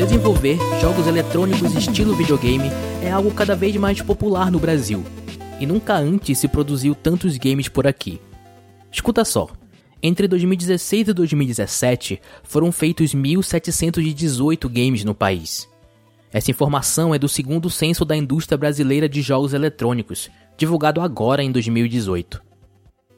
[0.00, 2.70] Desenvolver jogos eletrônicos estilo videogame
[3.04, 5.04] é algo cada vez mais popular no Brasil,
[5.60, 8.18] e nunca antes se produziu tantos games por aqui.
[8.90, 9.50] Escuta só,
[10.02, 15.68] entre 2016 e 2017 foram feitos 1.718 games no país.
[16.32, 21.52] Essa informação é do segundo censo da indústria brasileira de jogos eletrônicos, divulgado agora em
[21.52, 22.42] 2018.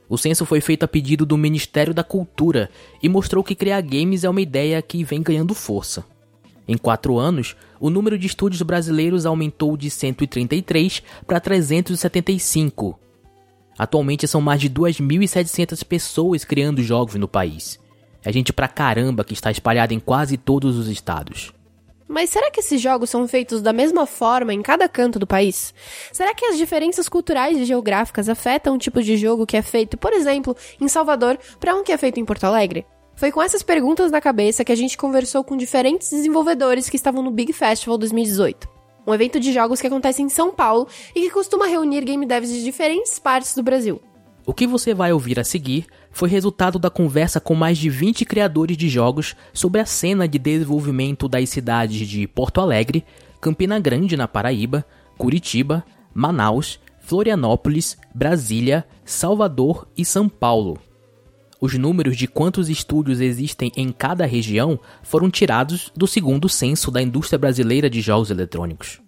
[0.09, 2.69] O censo foi feito a pedido do Ministério da Cultura
[3.01, 6.05] e mostrou que criar games é uma ideia que vem ganhando força.
[6.67, 12.99] Em quatro anos, o número de estúdios brasileiros aumentou de 133 para 375.
[13.79, 17.81] Atualmente são mais de 2.700 pessoas criando jogos no país.
[18.25, 21.53] É gente pra caramba que está espalhada em quase todos os estados.
[22.07, 25.75] Mas será que esses jogos são feitos da mesma forma em cada canto do país?
[26.13, 29.97] Será que as diferenças culturais e geográficas afetam o tipo de jogo que é feito,
[29.97, 32.85] por exemplo, em Salvador para um que é feito em Porto Alegre?
[33.15, 37.23] Foi com essas perguntas na cabeça que a gente conversou com diferentes desenvolvedores que estavam
[37.23, 38.69] no Big Festival 2018.
[39.07, 42.51] Um evento de jogos que acontece em São Paulo e que costuma reunir game devs
[42.51, 44.01] de diferentes partes do Brasil.
[44.45, 48.25] O que você vai ouvir a seguir foi resultado da conversa com mais de 20
[48.25, 53.05] criadores de jogos sobre a cena de desenvolvimento das cidades de Porto Alegre,
[53.41, 54.85] Campina Grande, na Paraíba,
[55.17, 60.79] Curitiba, Manaus, Florianópolis, Brasília, Salvador e São Paulo.
[61.63, 67.01] Os números de quantos estúdios existem em cada região foram tirados do segundo censo da
[67.01, 69.01] indústria brasileira de jogos eletrônicos.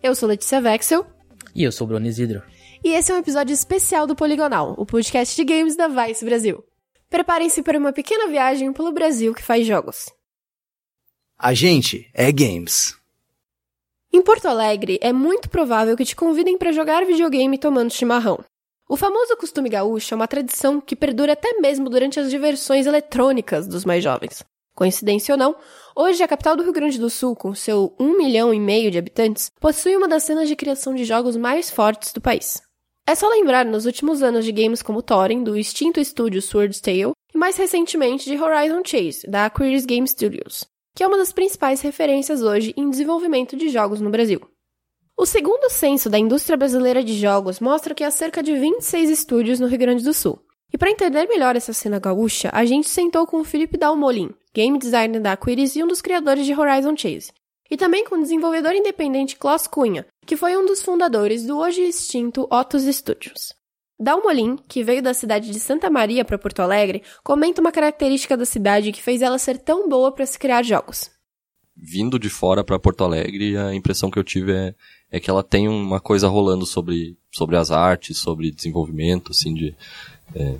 [0.00, 1.04] Eu sou Letícia Vexel.
[1.52, 2.44] E eu sou Bruno Isidro.
[2.84, 6.62] E esse é um episódio especial do Poligonal, o podcast de games da Vice Brasil.
[7.10, 10.08] Preparem-se para uma pequena viagem pelo Brasil que faz jogos.
[11.36, 12.94] A gente é games.
[14.12, 18.44] Em Porto Alegre, é muito provável que te convidem para jogar videogame tomando chimarrão.
[18.88, 23.66] O famoso costume gaúcho é uma tradição que perdura até mesmo durante as diversões eletrônicas
[23.66, 24.44] dos mais jovens.
[24.76, 25.56] Coincidência ou não,
[25.96, 28.98] hoje a capital do Rio Grande do Sul, com seu 1 milhão e meio de
[28.98, 32.62] habitantes, possui uma das cenas de criação de jogos mais fortes do país.
[33.04, 37.12] É só lembrar nos últimos anos de games como Thorin, do extinto estúdio Sword's Tale,
[37.34, 41.80] e mais recentemente de Horizon Chase, da Aquiris Game Studios, que é uma das principais
[41.80, 44.40] referências hoje em desenvolvimento de jogos no Brasil.
[45.18, 49.58] O segundo censo da indústria brasileira de jogos mostra que há cerca de 26 estúdios
[49.58, 50.38] no Rio Grande do Sul.
[50.70, 54.78] E para entender melhor essa cena gaúcha, a gente sentou com o Felipe Dalmolin, game
[54.78, 57.32] designer da Aquiris e um dos criadores de Horizon Chase,
[57.70, 61.80] e também com o desenvolvedor independente Klaus Cunha, que foi um dos fundadores do hoje
[61.80, 63.54] extinto Otus Studios.
[63.98, 68.44] Dalmolin, que veio da cidade de Santa Maria para Porto Alegre, comenta uma característica da
[68.44, 71.10] cidade que fez ela ser tão boa para se criar jogos.
[71.74, 74.74] Vindo de fora para Porto Alegre, a impressão que eu tive é,
[75.16, 79.74] é que ela tem uma coisa rolando sobre, sobre as artes, sobre desenvolvimento, assim, de,
[80.34, 80.56] é,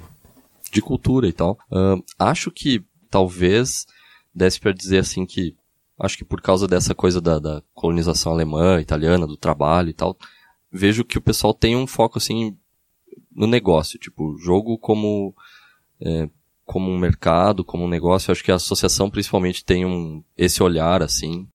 [0.72, 1.58] de cultura e tal.
[1.70, 3.86] Uh, acho que talvez
[4.34, 5.54] desse para dizer assim que
[5.98, 10.16] acho que por causa dessa coisa da, da, colonização alemã, italiana, do trabalho e tal,
[10.70, 12.56] vejo que o pessoal tem um foco assim
[13.34, 15.34] no negócio, tipo, jogo como
[16.00, 16.28] é,
[16.64, 18.32] como um mercado, como um negócio.
[18.32, 21.46] Acho que a associação principalmente tem um esse olhar assim.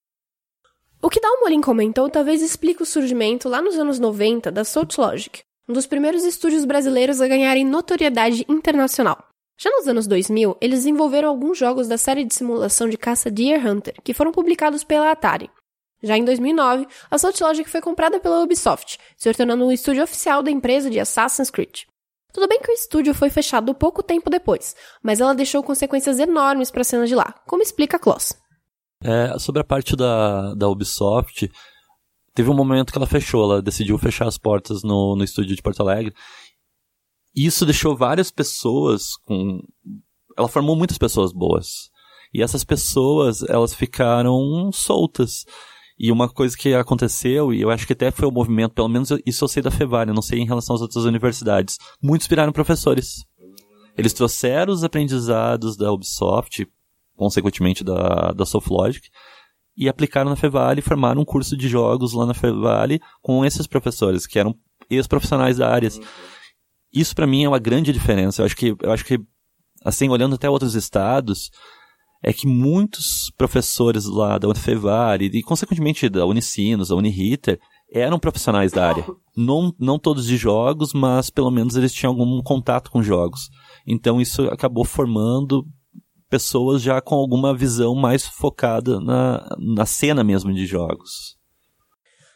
[1.03, 5.41] O que Dalmolin comentou talvez explique o surgimento lá nos anos 90 da Salt Logic,
[5.67, 9.17] um dos primeiros estúdios brasileiros a ganharem notoriedade internacional.
[9.59, 13.65] Já nos anos 2000, eles desenvolveram alguns jogos da série de simulação de caça Deer
[13.65, 15.49] Hunter, que foram publicados pela Atari.
[16.03, 20.43] Já em 2009, a Salt Logic foi comprada pela Ubisoft, se tornando um estúdio oficial
[20.43, 21.81] da empresa de Assassin's Creed.
[22.31, 26.69] Tudo bem que o estúdio foi fechado pouco tempo depois, mas ela deixou consequências enormes
[26.69, 28.40] para a cena de lá, como explica Kloss.
[29.03, 31.51] É, sobre a parte da, da Ubisoft,
[32.33, 35.61] teve um momento que ela fechou, ela decidiu fechar as portas no, no estúdio de
[35.61, 36.13] Porto Alegre,
[37.35, 39.61] isso deixou várias pessoas com.
[40.37, 41.89] Ela formou muitas pessoas boas.
[42.33, 45.45] E essas pessoas, elas ficaram soltas.
[45.99, 49.09] E uma coisa que aconteceu, e eu acho que até foi o movimento, pelo menos
[49.25, 53.23] isso eu sei da Fevale, não sei em relação às outras universidades, muitos viraram professores.
[53.95, 56.67] Eles trouxeram os aprendizados da Ubisoft,
[57.21, 59.07] consequentemente da, da Softlogic,
[59.77, 63.67] e aplicaram na Fevale e formaram um curso de jogos lá na Fevale com esses
[63.67, 64.55] professores, que eram
[64.89, 65.87] ex-profissionais da área.
[66.91, 68.41] Isso para mim é uma grande diferença.
[68.41, 69.19] Eu acho que, eu acho que,
[69.85, 71.51] assim, olhando até outros estados,
[72.23, 77.59] é que muitos professores lá da Unifevale e, consequentemente, da Unicinos, da Uniriter,
[77.93, 79.05] eram profissionais da área.
[79.37, 83.49] Não, não todos de jogos, mas pelo menos eles tinham algum contato com jogos.
[83.85, 85.65] Então isso acabou formando
[86.31, 91.37] pessoas já com alguma visão mais focada na, na cena mesmo de jogos.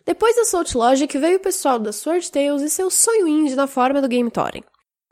[0.06, 3.68] Depois da Salt Logic veio o pessoal da Sword Tales e seu sonho indie na
[3.68, 4.64] forma do Game Thorin.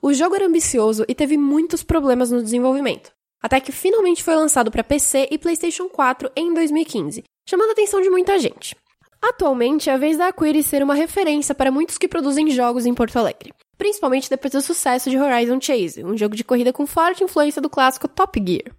[0.02, 3.10] O jogo era ambicioso e teve muitos problemas no desenvolvimento,
[3.42, 8.02] até que finalmente foi lançado para PC e PlayStation 4 em 2015, chamando a atenção
[8.02, 8.76] de muita gente.
[9.22, 12.94] Atualmente, é a vez da Aquiris ser uma referência para muitos que produzem jogos em
[12.94, 13.54] Porto Alegre,
[13.84, 17.70] principalmente depois do sucesso de Horizon Chase, um jogo de corrida com forte influência do
[17.70, 18.74] clássico Top Gear.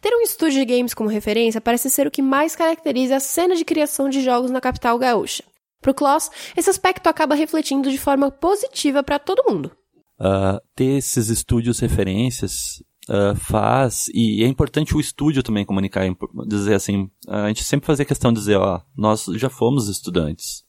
[0.00, 3.54] Ter um estúdio de games como referência parece ser o que mais caracteriza a cena
[3.54, 5.44] de criação de jogos na capital gaúcha.
[5.80, 9.70] Para o Kloss, esse aspecto acaba refletindo de forma positiva para todo mundo.
[10.18, 16.02] Uh, ter esses estúdios referências uh, faz, e é importante o estúdio também comunicar,
[16.48, 20.64] dizer assim, a gente sempre fazia questão de dizer, ó, nós já fomos estudantes,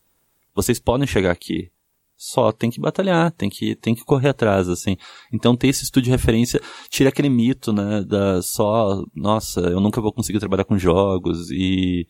[0.54, 1.72] vocês podem chegar aqui,
[2.20, 4.98] só tem que batalhar, tem que, tem que correr atrás, assim.
[5.32, 10.02] Então ter esse estúdio de referência tira aquele mito, né, da só, nossa, eu nunca
[10.02, 12.06] vou conseguir trabalhar com jogos e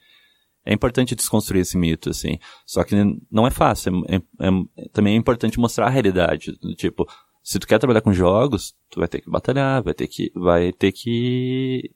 [0.65, 2.39] é importante desconstruir esse mito, assim.
[2.65, 2.95] Só que
[3.31, 7.07] não é fácil, é, é, é, também é importante mostrar a realidade, tipo,
[7.43, 10.73] se tu quer trabalhar com jogos, tu vai ter que batalhar, vai ter que, vai
[10.73, 11.91] ter que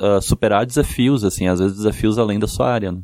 [0.00, 3.02] uh, superar desafios, assim, às vezes desafios além da sua área, né?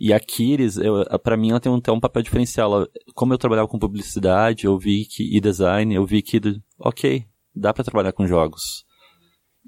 [0.00, 0.78] E a Kiris,
[1.22, 2.72] para mim, ela tem um, tem um papel diferencial.
[2.72, 6.40] Ela, como eu trabalhava com publicidade, eu vi que, e design, eu vi que,
[6.78, 8.86] ok, dá para trabalhar com jogos.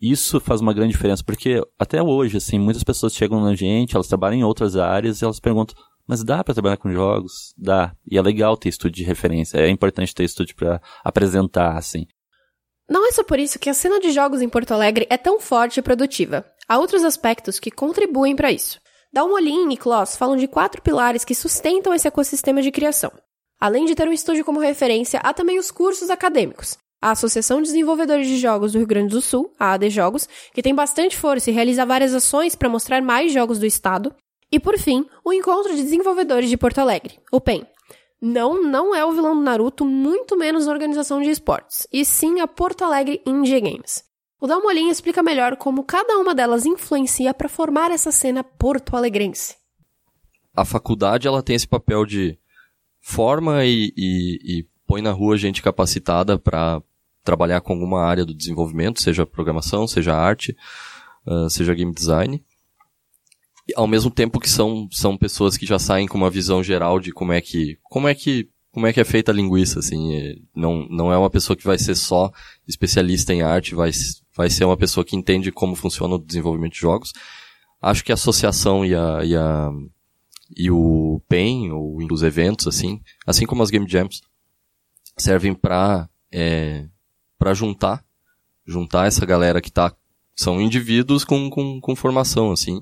[0.00, 4.08] Isso faz uma grande diferença, porque até hoje, assim, muitas pessoas chegam na gente, elas
[4.08, 5.76] trabalham em outras áreas e elas perguntam,
[6.06, 7.55] mas dá para trabalhar com jogos?
[7.56, 7.94] Dá.
[8.11, 12.06] E é legal ter estúdio de referência, é importante ter estúdio para apresentar, assim.
[12.88, 15.38] Não é só por isso que a cena de jogos em Porto Alegre é tão
[15.38, 16.44] forte e produtiva.
[16.67, 18.81] Há outros aspectos que contribuem para isso.
[19.12, 23.12] Dalmolin e Kloss falam de quatro pilares que sustentam esse ecossistema de criação.
[23.61, 26.79] Além de ter um estúdio como referência, há também os cursos acadêmicos.
[26.99, 30.62] A Associação de Desenvolvedores de Jogos do Rio Grande do Sul, a AD Jogos, que
[30.62, 34.14] tem bastante força e realiza várias ações para mostrar mais jogos do estado.
[34.50, 37.67] E por fim, o Encontro de Desenvolvedores de Porto Alegre, o PEN.
[38.19, 42.41] Não, não é o vilão do Naruto, muito menos a organização de esportes, e sim
[42.41, 44.05] a Porto Alegre Indie Games.
[44.43, 49.55] O Dalmolin explica melhor como cada uma delas influencia para formar essa cena porto-alegrense.
[50.53, 52.37] A faculdade ela tem esse papel de
[53.00, 56.83] forma e, e, e põe na rua gente capacitada para
[57.23, 60.56] trabalhar com alguma área do desenvolvimento, seja programação, seja arte,
[61.25, 62.45] uh, seja game design.
[63.69, 66.99] E, ao mesmo tempo que são, são pessoas que já saem com uma visão geral
[66.99, 70.43] de como é que, como é que como é que é feita a linguiça, assim.
[70.57, 72.33] Não, não é uma pessoa que vai ser só
[72.67, 73.91] especialista em arte, vai,
[74.35, 77.13] vai ser uma pessoa que entende como funciona o desenvolvimento de jogos.
[77.81, 79.71] Acho que a associação e a, e a,
[80.57, 84.23] e o PEN, ou os eventos, assim, assim como as Game Jams,
[85.19, 86.87] servem para é,
[87.39, 88.03] para juntar,
[88.67, 89.95] juntar essa galera que tá,
[90.35, 92.81] são indivíduos com, com, com formação, assim.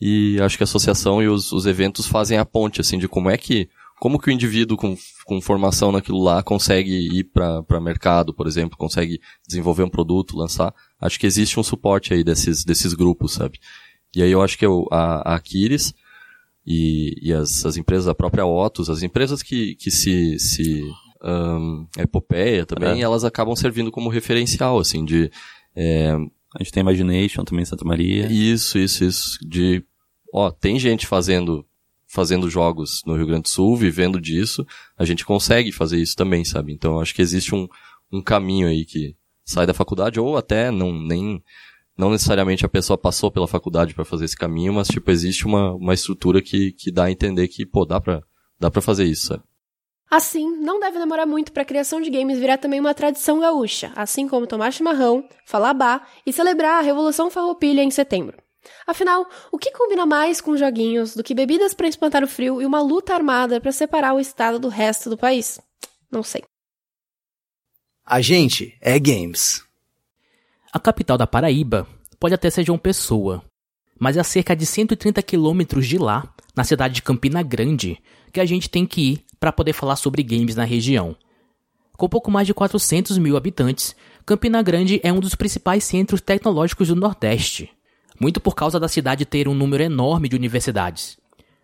[0.00, 3.28] E acho que a associação e os, os eventos fazem a ponte, assim, de como
[3.28, 8.32] é que como que o indivíduo com, com formação naquilo lá consegue ir para mercado,
[8.32, 10.74] por exemplo, consegue desenvolver um produto, lançar.
[11.00, 13.58] Acho que existe um suporte aí desses, desses grupos, sabe?
[14.14, 15.92] E aí eu acho que eu, a, a Aquiles
[16.66, 20.82] e, e as, as empresas, a própria Otus, as empresas que, que se, se
[21.22, 23.04] um, Epopeia também, é.
[23.04, 25.30] elas acabam servindo como referencial, assim, de...
[25.74, 26.12] É,
[26.54, 28.26] a gente tem Imagination também em Santa Maria.
[28.32, 29.38] Isso, isso, isso.
[29.46, 29.84] De,
[30.32, 31.64] ó, tem gente fazendo
[32.08, 34.66] fazendo jogos no Rio Grande do Sul, vivendo disso,
[34.96, 36.72] a gente consegue fazer isso também, sabe?
[36.72, 37.68] Então acho que existe um,
[38.10, 39.14] um caminho aí que
[39.44, 41.42] sai da faculdade ou até não nem
[41.96, 45.74] não necessariamente a pessoa passou pela faculdade para fazer esse caminho, mas tipo existe uma,
[45.74, 48.22] uma estrutura que, que dá a entender que pô dá para
[48.58, 49.42] dá para fazer isso, sabe?
[50.10, 53.92] Assim, não deve demorar muito para a criação de games virar também uma tradição gaúcha,
[53.94, 58.38] assim como tomar chimarrão, falar bar e celebrar a Revolução Farroupilha em setembro.
[58.86, 62.66] Afinal, o que combina mais com joguinhos do que bebidas para espantar o frio e
[62.66, 65.60] uma luta armada para separar o estado do resto do país?
[66.10, 66.42] Não sei.
[68.04, 69.62] A gente é games.
[70.72, 71.86] A capital da Paraíba
[72.18, 73.44] pode até ser João Pessoa,
[73.98, 78.40] mas é a cerca de 130 quilômetros de lá, na cidade de Campina Grande, que
[78.40, 81.14] a gente tem que ir para poder falar sobre games na região.
[81.96, 83.94] Com pouco mais de 400 mil habitantes,
[84.24, 87.70] Campina Grande é um dos principais centros tecnológicos do Nordeste
[88.20, 91.18] muito por causa da cidade ter um número enorme de universidades,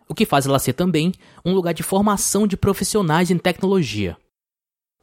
[0.07, 4.17] o que faz ela ser também um lugar de formação de profissionais em tecnologia.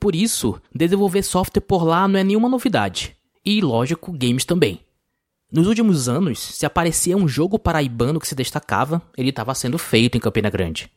[0.01, 4.81] Por isso, desenvolver software por lá não é nenhuma novidade, e lógico, games também.
[5.53, 10.17] Nos últimos anos, se aparecia um jogo paraibano que se destacava, ele estava sendo feito
[10.17, 10.91] em Campina Grande.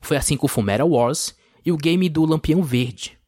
[0.00, 3.18] Foi assim com Fumera Wars e o game do Lampião Verde.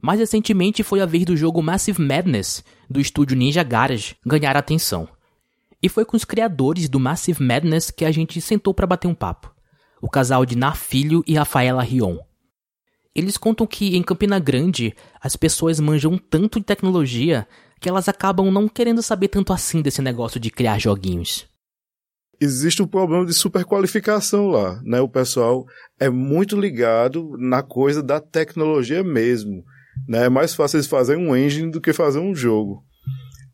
[0.00, 5.08] Mais recentemente foi a vez do jogo Massive Madness, do estúdio Ninja Garage, ganhar atenção.
[5.82, 9.14] E foi com os criadores do Massive Madness que a gente sentou para bater um
[9.14, 9.54] papo.
[10.02, 12.18] O casal de Nar Filho e Rafaela Rion.
[13.14, 17.46] Eles contam que em Campina Grande as pessoas manjam tanto de tecnologia
[17.80, 21.46] que elas acabam não querendo saber tanto assim desse negócio de criar joguinhos.
[22.40, 25.00] existe um problema de superqualificação lá, né?
[25.00, 25.66] O pessoal
[25.98, 29.64] é muito ligado na coisa da tecnologia mesmo,
[30.08, 30.26] né?
[30.26, 32.84] É mais fácil eles fazerem um engine do que fazer um jogo.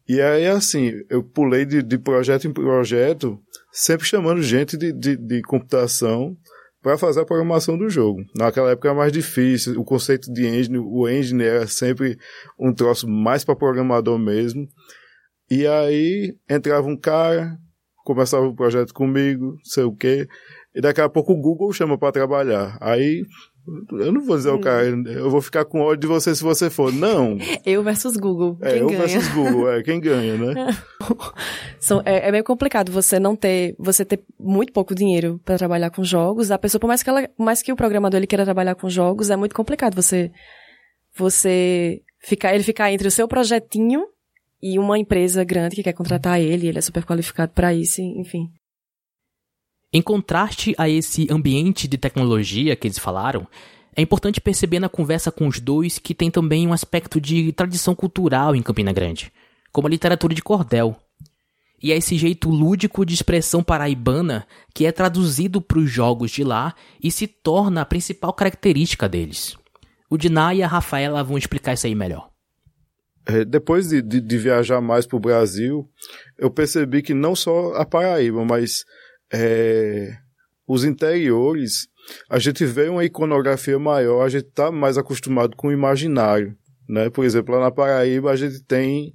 [0.07, 3.41] E aí, assim, eu pulei de, de projeto em projeto,
[3.73, 6.37] sempre chamando gente de, de, de computação
[6.83, 8.23] para fazer a programação do jogo.
[8.37, 12.19] Naquela época era mais difícil, o conceito de engine, o engine era sempre
[12.61, 14.69] um troço mais para programador mesmo.
[15.51, 17.57] E aí entrava um cara,
[18.05, 20.29] começava o projeto comigo, sei o quê,
[20.75, 22.77] e daqui a pouco o Google chama para trabalhar.
[22.79, 23.23] Aí
[23.93, 26.69] eu não vou dizer o cara, eu vou ficar com ódio de você se você
[26.69, 26.93] for.
[26.93, 27.39] Não.
[27.65, 28.59] Eu versus Google.
[28.61, 28.99] É, quem eu ganha?
[29.01, 30.55] versus Google, é quem ganha, né?
[31.81, 35.91] São- é, é meio complicado você não ter, você ter muito pouco dinheiro para trabalhar
[35.91, 36.51] com jogos.
[36.51, 39.31] A pessoa, por mais que ela, mais que o programador ele queira trabalhar com jogos,
[39.31, 40.31] é muito complicado você,
[41.17, 44.05] você ficar, ele ficar entre o seu projetinho
[44.63, 48.49] e uma empresa grande que quer contratar ele, ele é super qualificado para isso, enfim.
[49.97, 53.47] Em contraste a esse ambiente de tecnologia que eles falaram,
[53.95, 57.95] é importante perceber na conversa com os dois que tem também um aspecto de tradição
[57.95, 59.33] cultural em Campina Grande,
[59.71, 60.97] como a literatura de cordel.
[61.81, 66.43] E é esse jeito lúdico de expressão paraibana que é traduzido para os jogos de
[66.43, 69.57] lá e se torna a principal característica deles.
[70.11, 72.31] O Diná e a Rafaela vão explicar isso aí melhor.
[73.27, 75.89] É, depois de, de, de viajar mais para o Brasil,
[76.37, 78.85] eu percebi que não só a Paraíba, mas
[79.33, 80.17] é,
[80.67, 81.87] os interiores,
[82.31, 86.55] a gente vê uma iconografia maior, a gente está mais acostumado com o imaginário.
[86.89, 87.09] Né?
[87.11, 89.13] Por exemplo, lá na Paraíba a gente tem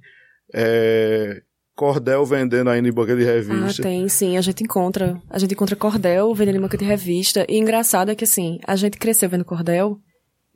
[0.54, 1.40] é,
[1.74, 3.82] cordel vendendo ainda em banca de Ah, revista.
[3.82, 5.20] tem, sim, a gente encontra.
[5.30, 7.46] A gente encontra cordel vendendo em banca de revista.
[7.48, 9.98] E engraçado é que, assim, a gente cresceu vendo cordel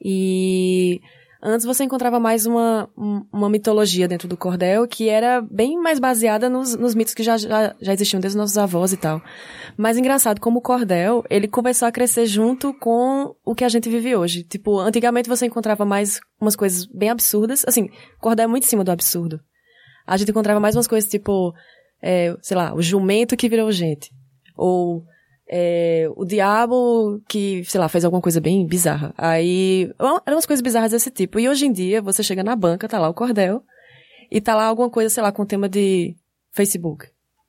[0.04, 1.00] e
[1.44, 5.98] antes você encontrava mais uma, um- uma mitologia dentro do cordel que era bem mais
[5.98, 9.20] baseada nos, nos mitos que já, já, já existiam desde os nossos avós e tal.
[9.76, 13.88] Mas engraçado, como o cordel, ele começou a crescer junto com o que a gente
[13.88, 14.42] vive hoje.
[14.42, 17.64] Tipo, antigamente você encontrava mais umas coisas bem absurdas.
[17.66, 17.88] Assim,
[18.20, 19.38] cordel é muito em cima do absurdo.
[20.06, 21.52] A gente encontrava mais umas coisas tipo,
[22.02, 24.10] é, sei lá, o jumento que virou gente.
[24.56, 25.04] Ou
[25.48, 29.12] é, o diabo que, sei lá, fez alguma coisa bem bizarra.
[29.16, 31.38] Aí, eram umas coisas bizarras desse tipo.
[31.38, 33.62] E hoje em dia, você chega na banca, tá lá o cordel,
[34.30, 36.16] e tá lá alguma coisa, sei lá, com tema de
[36.52, 37.06] Facebook,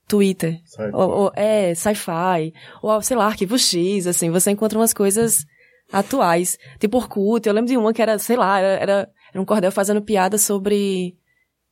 [0.07, 0.59] Twitter,
[0.93, 5.45] ou, ou- é, sci-fi, ou, sei lá, arquivo X, assim, você encontra umas coisas
[5.91, 6.57] atuais.
[6.79, 9.71] Tipo Orkut, eu lembro de uma que era, sei lá, era, era, era um cordel
[9.71, 11.15] fazendo piada sobre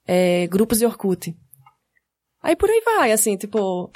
[0.07, 1.35] é, grupos de Orkut.
[2.41, 3.89] Aí por aí vai, assim, tipo,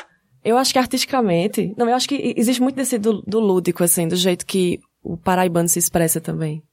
[0.47, 4.07] eu acho que artisticamente, não, eu acho que existe muito desse do, do lúdico, assim,
[4.07, 6.63] do jeito que o paraibano se expressa também.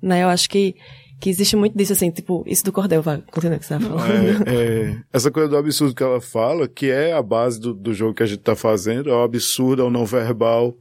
[0.00, 0.76] Né, eu acho que,
[1.20, 4.48] que existe muito disso, assim, tipo, isso do cordel, vai, continua que você tá falando.
[4.48, 7.92] É, é, essa coisa do absurdo que ela fala, que é a base do, do
[7.92, 10.72] jogo que a gente tá fazendo, é o absurdo, é o não verbal,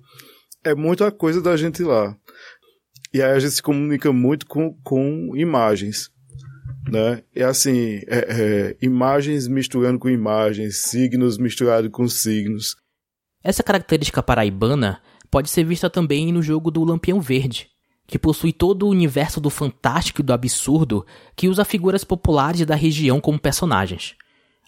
[0.64, 2.16] é muita coisa da gente lá.
[3.12, 6.12] E aí a gente se comunica muito com, com imagens,
[6.90, 7.24] né?
[7.36, 12.76] É assim, é, é, imagens misturando com imagens, signos misturados com signos.
[13.44, 17.70] Essa característica paraibana pode ser vista também no jogo do Lampião Verde,
[18.06, 22.76] que possui todo o universo do fantástico e do absurdo que usa figuras populares da
[22.76, 24.16] região como personagens.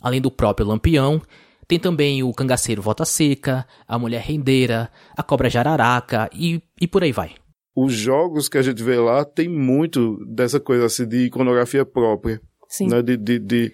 [0.02, 1.22] Além do próprio Lampião,
[1.68, 7.04] tem também o cangaceiro Volta Seca, a mulher rendeira, a cobra jararaca e, e por
[7.04, 7.36] aí vai.
[7.76, 12.40] Os jogos que a gente vê lá tem muito dessa coisa assim de iconografia própria.
[12.70, 12.88] Sim.
[12.88, 13.72] né, de, de, de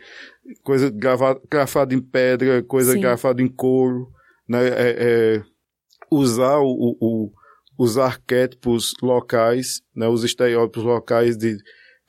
[0.61, 2.99] coisa grava- grafada em pedra, coisa Sim.
[2.99, 4.09] grafada em couro,
[4.45, 4.95] né, é,
[5.37, 5.41] é,
[6.11, 7.31] usar o, o-
[7.77, 11.55] os arquétipos locais, né, os estereótipos locais de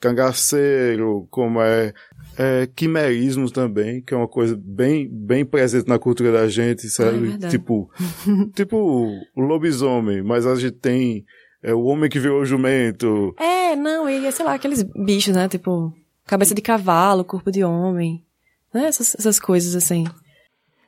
[0.01, 1.93] cangaceiro, como é,
[2.37, 7.19] é quimerismos também, que é uma coisa bem, bem presente na cultura da gente, sabe?
[7.19, 7.57] verdade.
[7.57, 7.89] tipo,
[8.53, 11.25] tipo lobisomem, mas a gente tem
[11.63, 15.47] é, o homem que virou jumento, É, não, e sei lá, aqueles bichos, né?
[15.47, 15.93] Tipo,
[16.25, 18.23] cabeça de cavalo, corpo de homem.
[18.73, 18.85] Né?
[18.85, 20.05] Essas, essas coisas assim.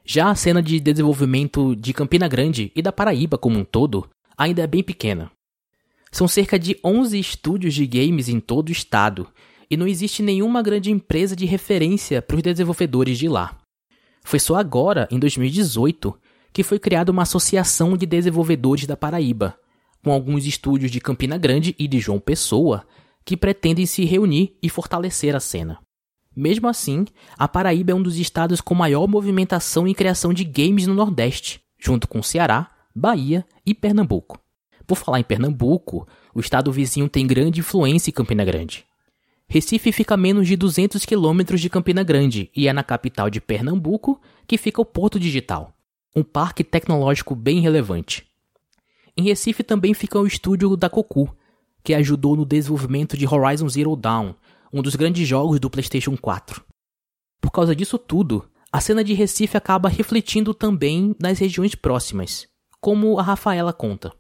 [0.05, 4.63] Já a cena de desenvolvimento de Campina Grande e da Paraíba como um todo ainda
[4.63, 5.31] é bem pequena.
[6.11, 9.27] São cerca de 11 estúdios de games em todo o estado,
[9.69, 13.57] e não existe nenhuma grande empresa de referência para os desenvolvedores de lá.
[14.23, 16.13] Foi só agora, em 2018,
[16.51, 19.57] que foi criada uma associação de desenvolvedores da Paraíba,
[20.03, 22.85] com alguns estúdios de Campina Grande e de João Pessoa,
[23.23, 25.79] que pretendem se reunir e fortalecer a cena.
[26.35, 27.05] Mesmo assim,
[27.37, 31.61] a Paraíba é um dos estados com maior movimentação em criação de games no Nordeste,
[31.79, 34.39] junto com Ceará, Bahia e Pernambuco.
[34.85, 38.85] Por falar em Pernambuco, o estado vizinho tem grande influência em Campina Grande.
[39.47, 43.39] Recife fica a menos de 200 quilômetros de Campina Grande e é na capital de
[43.39, 45.73] Pernambuco que fica o Porto Digital.
[46.15, 48.32] um parque tecnológico bem relevante.
[49.15, 51.35] Em Recife também fica o estúdio da Cocu,
[51.83, 54.33] que ajudou no desenvolvimento de Horizon Zero Dawn,
[54.71, 56.63] um dos grandes jogos do PlayStation 4.
[57.39, 62.47] Por causa disso tudo, a cena de Recife acaba refletindo também nas regiões próximas,
[62.81, 64.11] como a Rafaela conta.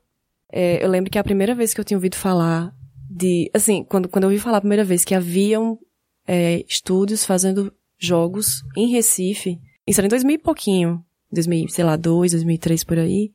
[0.51, 2.71] É, eu lembro que a primeira vez que eu tinha ouvido falar
[3.09, 3.49] de.
[3.51, 5.79] Assim, quando, quando eu ouvi falar a primeira vez que haviam
[6.27, 11.95] é, estúdios fazendo jogos em Recife, isso era em 2000 e pouquinho, 2000, sei lá,
[11.95, 13.31] 2, 2003 por aí.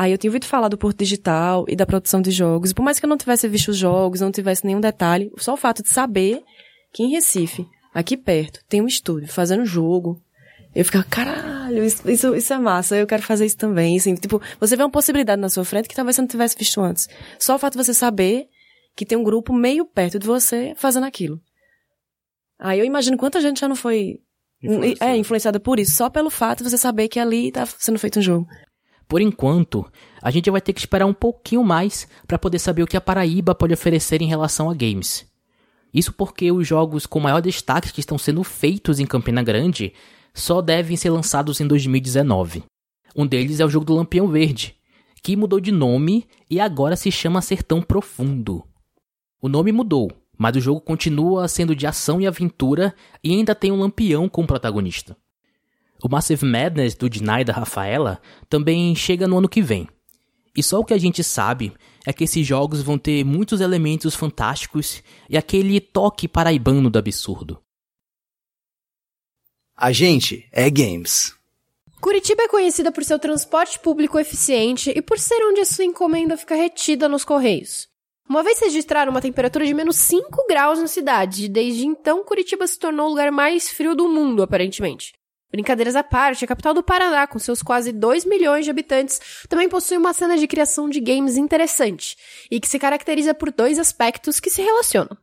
[0.00, 2.70] Aí eu tinha ouvido falar do Porto Digital e da produção de jogos.
[2.70, 5.52] E por mais que eu não tivesse visto os jogos, não tivesse nenhum detalhe, só
[5.52, 6.42] o fato de saber
[6.90, 10.18] que em Recife, aqui perto, tem um estúdio fazendo jogo.
[10.74, 13.94] Eu ficava, caralho, isso, isso, isso é massa, eu quero fazer isso também.
[13.98, 16.80] Assim, tipo, você vê uma possibilidade na sua frente que talvez você não tivesse visto
[16.80, 17.06] antes.
[17.38, 18.48] Só o fato de você saber
[18.96, 21.38] que tem um grupo meio perto de você fazendo aquilo.
[22.58, 24.18] Aí eu imagino quanta gente já não foi
[24.98, 28.18] é, influenciada por isso, só pelo fato de você saber que ali tá sendo feito
[28.18, 28.48] um jogo.
[29.10, 29.84] Por enquanto,
[30.22, 33.00] a gente vai ter que esperar um pouquinho mais para poder saber o que a
[33.00, 35.26] Paraíba pode oferecer em relação a games.
[35.92, 39.92] Isso porque os jogos com maior destaque que estão sendo feitos em Campina Grande
[40.32, 42.62] só devem ser lançados em 2019.
[43.16, 44.76] Um deles é o jogo do Lampião Verde,
[45.24, 48.62] que mudou de nome e agora se chama Sertão Profundo.
[49.42, 53.72] O nome mudou, mas o jogo continua sendo de ação e aventura e ainda tem
[53.72, 55.16] um lampião como protagonista.
[56.02, 59.86] O Massive Madness do Deny da Rafaela também chega no ano que vem.
[60.56, 61.72] E só o que a gente sabe
[62.06, 67.62] é que esses jogos vão ter muitos elementos fantásticos e aquele toque paraibano do absurdo.
[69.76, 71.34] A gente é games.
[72.00, 76.36] Curitiba é conhecida por seu transporte público eficiente e por ser onde a sua encomenda
[76.36, 77.88] fica retida nos correios.
[78.26, 82.66] Uma vez registraram uma temperatura de menos 5 graus na cidade, e desde então Curitiba
[82.66, 85.12] se tornou o lugar mais frio do mundo, aparentemente.
[85.50, 89.68] Brincadeiras à parte, a capital do Paraná, com seus quase 2 milhões de habitantes, também
[89.68, 92.16] possui uma cena de criação de games interessante,
[92.50, 95.16] e que se caracteriza por dois aspectos que se relacionam.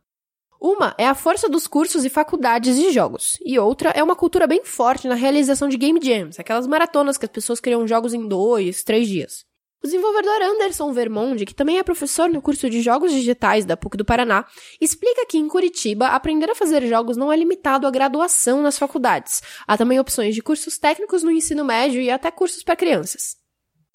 [0.60, 4.46] Uma é a força dos cursos e faculdades de jogos, e outra é uma cultura
[4.46, 8.26] bem forte na realização de game jams, aquelas maratonas que as pessoas criam jogos em
[8.26, 9.47] dois, três dias.
[9.82, 13.96] O desenvolvedor Anderson Vermonde, que também é professor no curso de Jogos Digitais da PUC
[13.96, 14.44] do Paraná,
[14.80, 19.40] explica que em Curitiba aprender a fazer jogos não é limitado à graduação nas faculdades.
[19.68, 23.36] Há também opções de cursos técnicos no ensino médio e até cursos para crianças.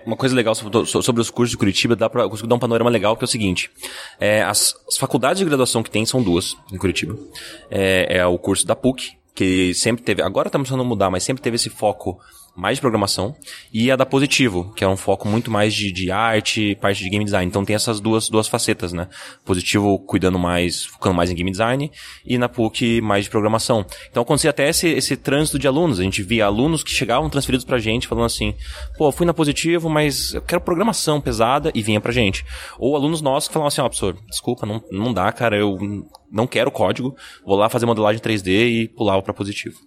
[0.05, 3.23] Uma coisa legal sobre os cursos de Curitiba, dá pra dar um panorama legal, que
[3.23, 3.69] é o seguinte.
[4.19, 7.17] É, as, as, faculdades de graduação que tem são duas em Curitiba.
[7.69, 11.23] É, é o curso da PUC, que sempre teve, agora está começando a mudar, mas
[11.23, 12.19] sempre teve esse foco
[12.55, 13.35] mais de programação,
[13.73, 17.09] e a da Positivo, que é um foco muito mais de, de arte, parte de
[17.09, 17.47] game design.
[17.47, 19.07] Então tem essas duas, duas facetas, né?
[19.43, 21.91] Positivo cuidando mais, focando mais em game design,
[22.25, 23.85] e na PUC mais de programação.
[24.09, 25.99] Então acontecia até esse, esse trânsito de alunos.
[25.99, 28.53] A gente via alunos que chegavam transferidos pra gente falando assim,
[28.97, 32.45] pô, fui na Positivo, mas eu quero programação pesada, e vinha pra gente.
[32.77, 35.77] Ou alunos nossos que falavam assim, ó, oh, professor, desculpa, não, não dá, cara, eu
[36.33, 37.15] não quero código,
[37.45, 39.77] vou lá fazer modelagem 3D e pulava para positivo.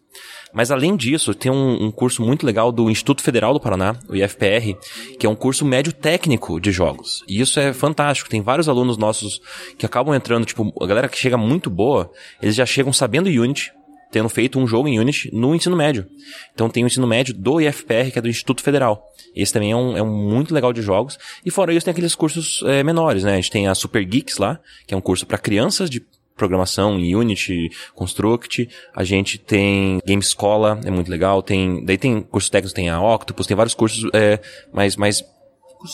[0.52, 4.14] Mas além disso, tem um, um, curso muito legal do Instituto Federal do Paraná, o
[4.14, 4.78] IFPR,
[5.18, 7.24] que é um curso médio técnico de jogos.
[7.28, 8.30] E isso é fantástico.
[8.30, 9.40] Tem vários alunos nossos
[9.76, 13.72] que acabam entrando, tipo, a galera que chega muito boa, eles já chegam sabendo Unity,
[14.11, 16.06] tendo feito um jogo em Unity no ensino médio.
[16.54, 19.04] Então tem o ensino médio do IFPR, que é do Instituto Federal.
[19.35, 21.18] Esse também é um, é um muito legal de jogos.
[21.44, 23.32] E fora isso, tem aqueles cursos é, menores, né?
[23.32, 26.02] A gente tem a Super Geeks lá, que é um curso para crianças de
[26.37, 28.68] programação em Unity, Construct.
[28.94, 31.42] A gente tem Game Escola, é muito legal.
[31.42, 34.40] Tem, daí tem cursos técnicos, tem a Octopus, tem vários cursos é,
[34.72, 35.25] mais, mais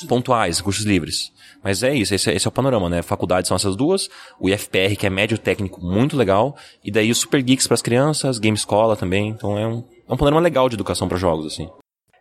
[0.09, 1.33] pontuais, cursos livres.
[1.63, 3.03] Mas é isso, esse é, esse é o panorama, né?
[3.03, 4.09] Faculdades são essas duas,
[4.41, 7.83] o IFPR, que é médio técnico, muito legal, e daí o Super Geeks para as
[7.83, 11.47] crianças, Game Escola também, então é um, é um panorama legal de educação para jogos,
[11.47, 11.69] assim.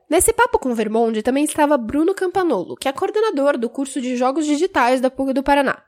[0.10, 4.16] Nesse papo com o Vermonde também estava Bruno Campanolo, que é coordenador do curso de
[4.16, 5.82] Jogos Digitais da PUC do Paraná.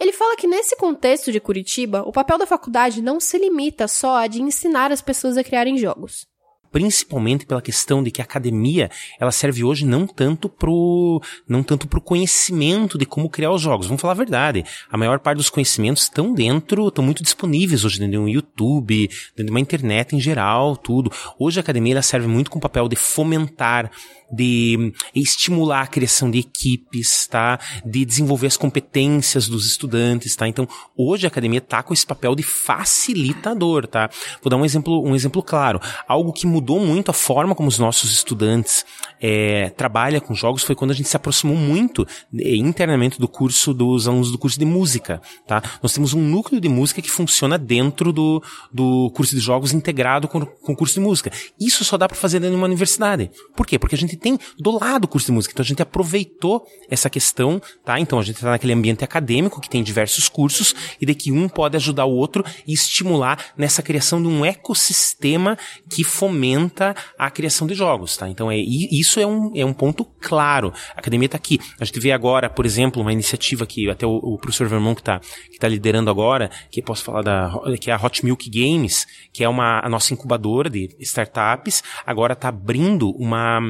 [0.00, 4.16] Ele fala que nesse contexto de Curitiba, o papel da faculdade não se limita só
[4.16, 6.26] a de ensinar as pessoas a criarem jogos
[6.70, 11.88] principalmente pela questão de que a academia ela serve hoje não tanto pro não tanto
[11.88, 13.86] pro conhecimento de como criar os jogos.
[13.86, 14.64] Vamos falar a verdade.
[14.90, 19.08] A maior parte dos conhecimentos estão dentro, estão muito disponíveis hoje dentro de um YouTube,
[19.08, 21.10] dentro de uma internet em geral, tudo.
[21.38, 23.90] Hoje a academia ela serve muito com o papel de fomentar
[24.32, 27.58] de estimular a criação de equipes, tá?
[27.84, 30.48] De desenvolver as competências dos estudantes, tá?
[30.48, 30.66] Então,
[30.96, 34.08] hoje a academia tá com esse papel de facilitador, tá?
[34.42, 35.80] Vou dar um exemplo, um exemplo claro.
[36.06, 38.84] Algo que mudou mudou muito a forma como os nossos estudantes
[39.20, 42.06] é, trabalham com jogos foi quando a gente se aproximou muito
[42.38, 45.62] é, internamente do curso dos alunos do curso de música, tá?
[45.82, 50.28] Nós temos um núcleo de música que funciona dentro do, do curso de jogos integrado
[50.28, 51.32] com, com o curso de música.
[51.58, 53.30] Isso só dá para fazer dentro de uma universidade.
[53.56, 53.78] Por quê?
[53.78, 57.08] Porque a gente tem do lado o curso de música, então a gente aproveitou essa
[57.10, 57.98] questão, tá?
[57.98, 61.48] Então a gente está naquele ambiente acadêmico que tem diversos cursos e de que um
[61.48, 65.56] pode ajudar o outro e estimular nessa criação de um ecossistema
[65.88, 68.28] que fomenta a criação de jogos, tá?
[68.28, 70.72] Então é isso é um, é um ponto claro.
[70.94, 71.58] A academia está aqui.
[71.80, 75.02] A gente vê agora, por exemplo, uma iniciativa que até o, o professor Vermont que
[75.02, 79.06] está que tá liderando agora, que posso falar da que é a Hot Milk Games,
[79.32, 83.60] que é uma a nossa incubadora de startups, agora está abrindo uma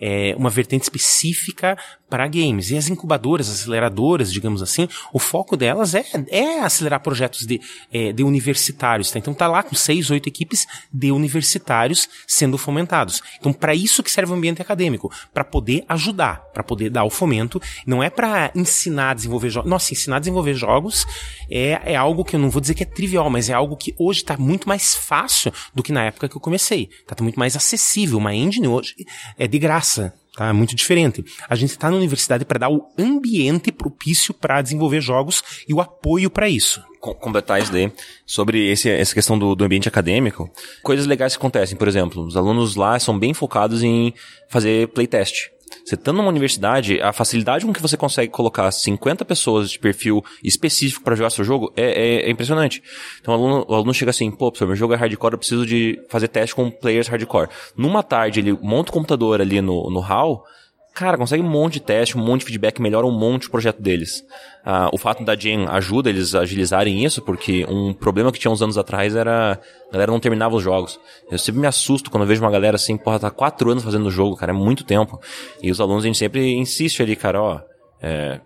[0.00, 1.76] é, uma vertente específica
[2.10, 2.70] para games.
[2.70, 7.60] E as incubadoras, as aceleradoras, digamos assim, o foco delas é, é acelerar projetos de,
[7.92, 9.10] é, de universitários.
[9.10, 9.18] Tá?
[9.18, 13.22] Então tá lá com seis, oito equipes de universitários sendo fomentados.
[13.38, 17.10] Então para isso que serve o ambiente acadêmico, para poder ajudar, para poder dar o
[17.10, 17.62] fomento.
[17.86, 19.70] Não é para ensinar a desenvolver jogos.
[19.70, 21.06] Nossa, ensinar a desenvolver jogos
[21.48, 23.94] é, é algo que eu não vou dizer que é trivial, mas é algo que
[23.96, 26.90] hoje está muito mais fácil do que na época que eu comecei.
[27.00, 28.18] Está muito mais acessível.
[28.18, 28.94] Uma engine hoje
[29.38, 30.48] é de graça tá?
[30.48, 31.24] É muito diferente.
[31.48, 35.80] A gente está na universidade para dar o ambiente propício para desenvolver jogos e o
[35.80, 36.82] apoio para isso.
[36.98, 37.90] completar isso daí,
[38.26, 40.50] sobre esse, essa questão do, do ambiente acadêmico,
[40.82, 44.12] coisas legais que acontecem, por exemplo, os alunos lá são bem focados em
[44.48, 45.50] fazer playtest.
[45.84, 50.22] Você estando numa universidade, a facilidade com que você consegue colocar 50 pessoas de perfil
[50.42, 52.82] específico para jogar seu jogo é, é, é, impressionante.
[53.20, 55.66] Então o aluno, o aluno chega assim, pô, professor, meu jogo é hardcore, eu preciso
[55.66, 57.48] de fazer teste com players hardcore.
[57.76, 60.44] Numa tarde, ele monta o computador ali no, no hall,
[60.94, 63.80] cara, consegue um monte de teste, um monte de feedback, melhora um monte o projeto
[63.80, 64.24] deles.
[64.64, 68.50] Ah, o fato da Gen ajuda eles a agilizarem isso, porque um problema que tinha
[68.50, 71.00] uns anos atrás era a galera não terminava os jogos.
[71.30, 74.06] Eu sempre me assusto quando eu vejo uma galera assim, porra, tá quatro anos fazendo
[74.06, 75.20] o jogo, cara, é muito tempo.
[75.62, 77.60] E os alunos, a gente sempre insiste ali, cara, ó,
[78.02, 78.40] é,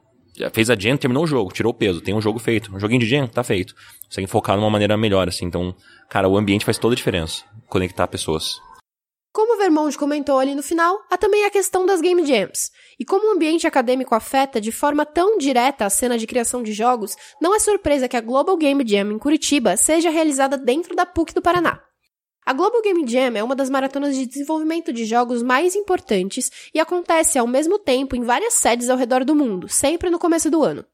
[0.52, 2.74] fez a Gen, terminou o jogo, tirou o peso, tem um jogo feito.
[2.74, 3.74] Um joguinho de Gen, tá feito.
[4.07, 5.46] Consegue focar de uma maneira melhor, assim.
[5.46, 5.74] Então,
[6.09, 7.44] cara, o ambiente faz toda a diferença.
[7.68, 8.61] Conectar pessoas.
[9.35, 12.70] Como Vermont comentou ali no final, há também a questão das Game Jams.
[13.01, 16.73] E como o ambiente acadêmico afeta de forma tão direta a cena de criação de
[16.73, 21.05] jogos, não é surpresa que a Global Game Jam em Curitiba seja realizada dentro da
[21.05, 21.83] PUC do Paraná.
[22.47, 26.79] A Global Game Jam é uma das maratonas de desenvolvimento de jogos mais importantes e
[26.79, 30.62] acontece ao mesmo tempo em várias sedes ao redor do mundo, sempre no começo do
[30.62, 30.87] ano.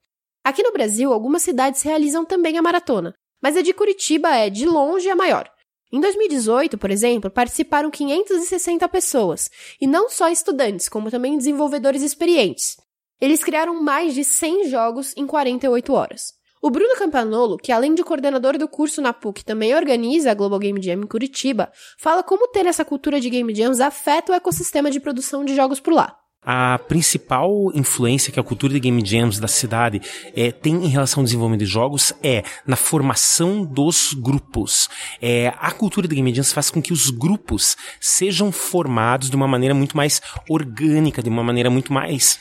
[0.43, 4.65] Aqui no Brasil, algumas cidades realizam também a maratona, mas a de Curitiba é, de
[4.65, 5.47] longe, a maior.
[5.93, 9.51] Em 2018, por exemplo, participaram 560 pessoas,
[9.81, 12.77] e não só estudantes, como também desenvolvedores experientes.
[13.21, 16.33] Eles criaram mais de 100 jogos em 48 horas.
[16.63, 20.59] O Bruno Campanolo, que além de coordenador do curso na PUC também organiza a Global
[20.59, 24.91] Game Jam em Curitiba, fala como ter essa cultura de Game Jams afeta o ecossistema
[24.91, 26.17] de produção de jogos por lá.
[26.43, 30.01] A principal influência que a cultura de game jams da cidade
[30.35, 34.89] é, tem em relação ao desenvolvimento de jogos é na formação dos grupos.
[35.21, 39.47] É, a cultura de game jams faz com que os grupos sejam formados de uma
[39.47, 42.41] maneira muito mais orgânica, de uma maneira muito mais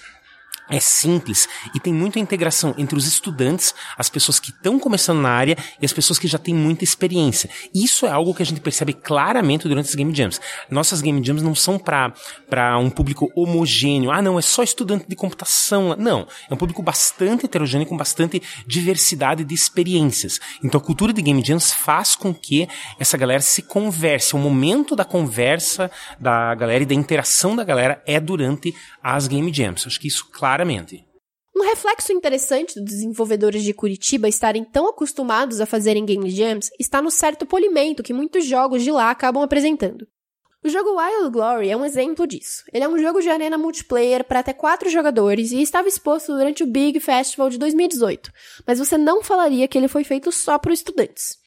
[0.70, 5.30] é simples e tem muita integração entre os estudantes, as pessoas que estão começando na
[5.30, 7.50] área e as pessoas que já têm muita experiência.
[7.74, 10.40] Isso é algo que a gente percebe claramente durante as game jams.
[10.70, 14.12] Nossas game jams não são para um público homogêneo.
[14.12, 15.96] Ah, não, é só estudante de computação.
[15.98, 20.40] Não, é um público bastante heterogêneo com bastante diversidade de experiências.
[20.64, 22.68] Então a cultura de game jams faz com que
[23.00, 24.36] essa galera se converse.
[24.36, 29.54] O momento da conversa da galera e da interação da galera é durante as game
[29.54, 29.86] jams.
[29.86, 31.06] Acho que isso claramente.
[31.56, 37.02] Um reflexo interessante dos desenvolvedores de Curitiba estarem tão acostumados a fazerem game jams está
[37.02, 40.08] no certo polimento que muitos jogos de lá acabam apresentando.
[40.64, 42.64] O jogo Wild Glory é um exemplo disso.
[42.74, 46.64] Ele é um jogo de arena multiplayer para até quatro jogadores e estava exposto durante
[46.64, 48.32] o Big Festival de 2018,
[48.68, 51.38] mas você não falaria que ele foi feito só para estudantes.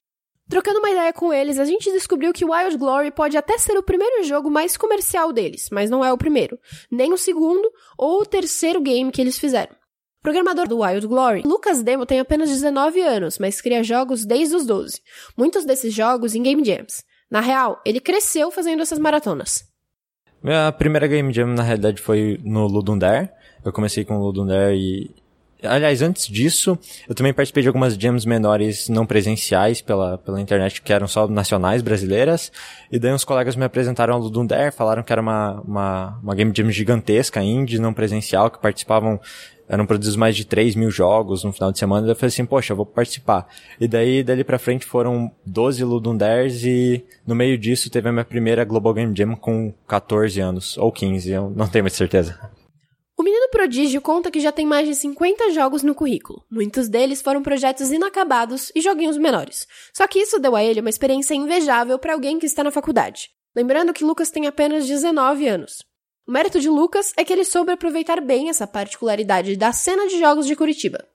[0.52, 3.82] Trocando uma ideia com eles, a gente descobriu que Wild Glory pode até ser o
[3.82, 6.58] primeiro jogo mais comercial deles, mas não é o primeiro,
[6.90, 9.74] nem o segundo ou o terceiro game que eles fizeram.
[10.22, 14.66] Programador do Wild Glory, Lucas Demo tem apenas 19 anos, mas cria jogos desde os
[14.66, 15.00] 12.
[15.38, 17.02] Muitos desses jogos em Game Jams.
[17.30, 19.64] Na real, ele cresceu fazendo essas maratonas.
[20.42, 23.30] Minha primeira Game Jam, na realidade, foi no Ludum Dare.
[23.64, 25.21] Eu comecei com o Ludum Dare e
[25.62, 30.82] Aliás, antes disso, eu também participei de algumas jams menores não presenciais pela, pela internet,
[30.82, 32.50] que eram só nacionais, brasileiras.
[32.90, 36.34] E daí uns colegas me apresentaram ao Ludum Dare, falaram que era uma, uma, uma
[36.34, 39.20] game jam gigantesca, indie, não presencial, que participavam
[39.68, 42.74] eram produzidos mais de 3 mil jogos no final de semana, eu falei assim, poxa,
[42.74, 43.48] eu vou participar.
[43.80, 48.12] E daí, dali pra frente, foram 12 Ludum Dares e no meio disso teve a
[48.12, 52.38] minha primeira Global Game Jam com 14 anos, ou 15, eu não tenho muita certeza.
[53.22, 56.44] O Menino Prodígio conta que já tem mais de 50 jogos no currículo.
[56.50, 59.68] Muitos deles foram projetos inacabados e joguinhos menores.
[59.94, 63.30] Só que isso deu a ele uma experiência invejável para alguém que está na faculdade.
[63.54, 65.84] Lembrando que Lucas tem apenas 19 anos.
[66.26, 70.18] O mérito de Lucas é que ele soube aproveitar bem essa particularidade da cena de
[70.18, 71.06] jogos de Curitiba.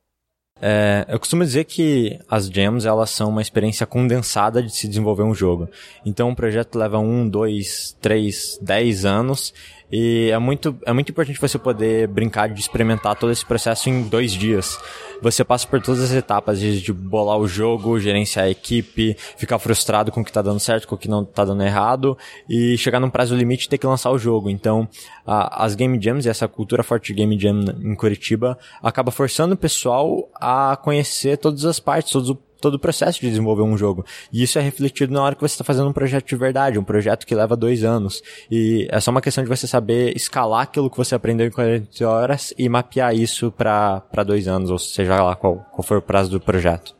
[0.62, 5.24] É, eu costumo dizer que as jams elas são uma experiência condensada de se desenvolver
[5.24, 5.70] um jogo.
[6.06, 9.54] Então um projeto leva um, dois, três, dez anos
[9.92, 14.04] e é muito, é muito importante você poder brincar de experimentar todo esse processo em
[14.04, 14.78] dois dias.
[15.22, 20.12] Você passa por todas as etapas de, bolar o jogo, gerenciar a equipe, ficar frustrado
[20.12, 22.18] com o que tá dando certo, com o que não tá dando errado,
[22.50, 24.50] e chegar num prazo limite e ter que lançar o jogo.
[24.50, 24.88] Então,
[25.26, 29.56] a, as Game Jams e essa cultura forte de Game Jam em Curitiba acaba forçando
[29.56, 33.78] o pessoal a conhecer todas as partes, todos o todo o processo de desenvolver um
[33.78, 34.06] jogo.
[34.32, 36.84] E isso é refletido na hora que você está fazendo um projeto de verdade, um
[36.84, 38.22] projeto que leva dois anos.
[38.50, 42.08] E é só uma questão de você saber escalar aquilo que você aprendeu em 40
[42.08, 46.32] horas e mapear isso para dois anos, ou seja lá qual, qual for o prazo
[46.32, 46.98] do projeto.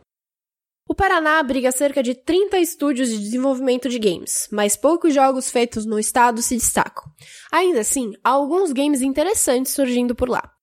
[0.88, 5.84] O Paraná abriga cerca de 30 estúdios de desenvolvimento de games, mas poucos jogos feitos
[5.84, 7.04] no estado se destacam.
[7.52, 10.57] Ainda assim, há alguns games interessantes surgindo por lá.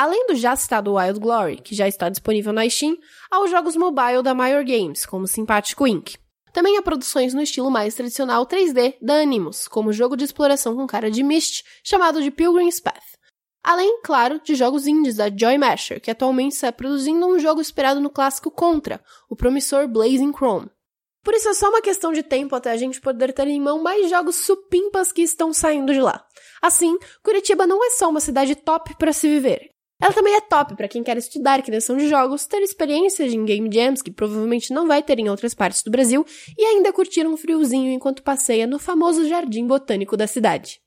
[0.00, 2.96] Além do já citado Wild Glory, que já está disponível na Steam,
[3.30, 6.16] há os jogos mobile da Major Games, como Simpático Inc.
[6.54, 10.74] Também há produções no estilo mais tradicional 3D da Animus, como o jogo de exploração
[10.74, 13.04] com cara de Myst, chamado de Pilgrim's Path.
[13.62, 18.00] Além, claro, de jogos indies da Joy Masher, que atualmente está produzindo um jogo inspirado
[18.00, 20.70] no clássico Contra, o promissor Blazing Chrome.
[21.22, 23.82] Por isso é só uma questão de tempo até a gente poder ter em mão
[23.82, 26.24] mais jogos supimpas que estão saindo de lá.
[26.62, 29.69] Assim, Curitiba não é só uma cidade top para se viver,
[30.00, 33.68] ela também é top para quem quer estudar criação de jogos, ter experiências em game
[33.70, 36.24] jams que provavelmente não vai ter em outras partes do Brasil
[36.56, 40.80] e ainda curtir um friozinho enquanto passeia no famoso jardim botânico da cidade.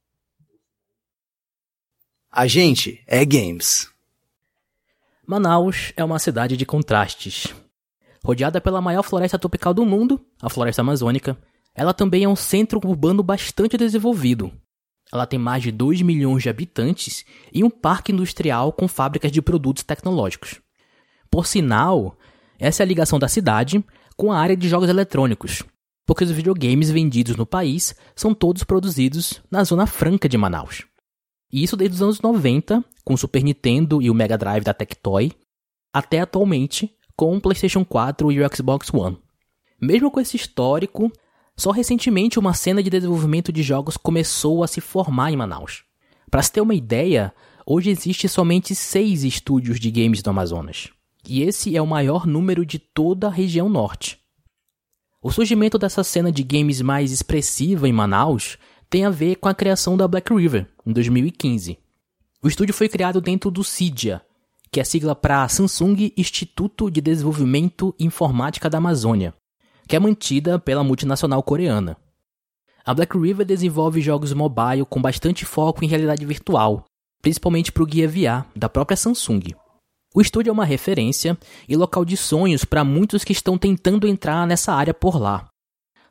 [2.31, 3.87] A gente é games.
[5.27, 7.53] Manaus é uma cidade de contrastes.
[8.25, 11.37] Rodeada pela maior floresta tropical do mundo, a floresta amazônica,
[11.75, 14.51] ela também é um centro urbano bastante desenvolvido,
[15.13, 17.23] ela tem mais de 2 milhões de habitantes
[17.53, 20.59] e um parque industrial com fábricas de produtos tecnológicos.
[21.29, 22.17] Por sinal,
[22.57, 23.85] essa é a ligação da cidade
[24.17, 25.61] com a área de jogos eletrônicos,
[26.03, 30.83] porque os videogames vendidos no país são todos produzidos na Zona Franca de Manaus.
[31.51, 34.73] E isso desde os anos 90, com o Super Nintendo e o Mega Drive da
[34.73, 35.31] Tectoy,
[35.93, 39.19] até atualmente com o PlayStation 4 e o Xbox One.
[39.79, 41.11] Mesmo com esse histórico,
[41.55, 45.83] só recentemente uma cena de desenvolvimento de jogos começou a se formar em Manaus.
[46.29, 47.33] Para se ter uma ideia,
[47.65, 50.89] hoje existe somente seis estúdios de games no Amazonas.
[51.27, 54.19] E esse é o maior número de toda a região norte.
[55.21, 58.57] O surgimento dessa cena de games mais expressiva em Manaus
[58.89, 61.77] tem a ver com a criação da Black River, em 2015.
[62.41, 64.21] O estúdio foi criado dentro do CIDIA,
[64.69, 69.33] que é sigla para Samsung Instituto de Desenvolvimento Informática da Amazônia,
[69.87, 71.97] que é mantida pela multinacional coreana.
[72.85, 76.85] A Black River desenvolve jogos mobile com bastante foco em realidade virtual,
[77.21, 79.55] principalmente para o guia VR da própria Samsung.
[80.13, 84.45] O estúdio é uma referência e local de sonhos para muitos que estão tentando entrar
[84.45, 85.47] nessa área por lá.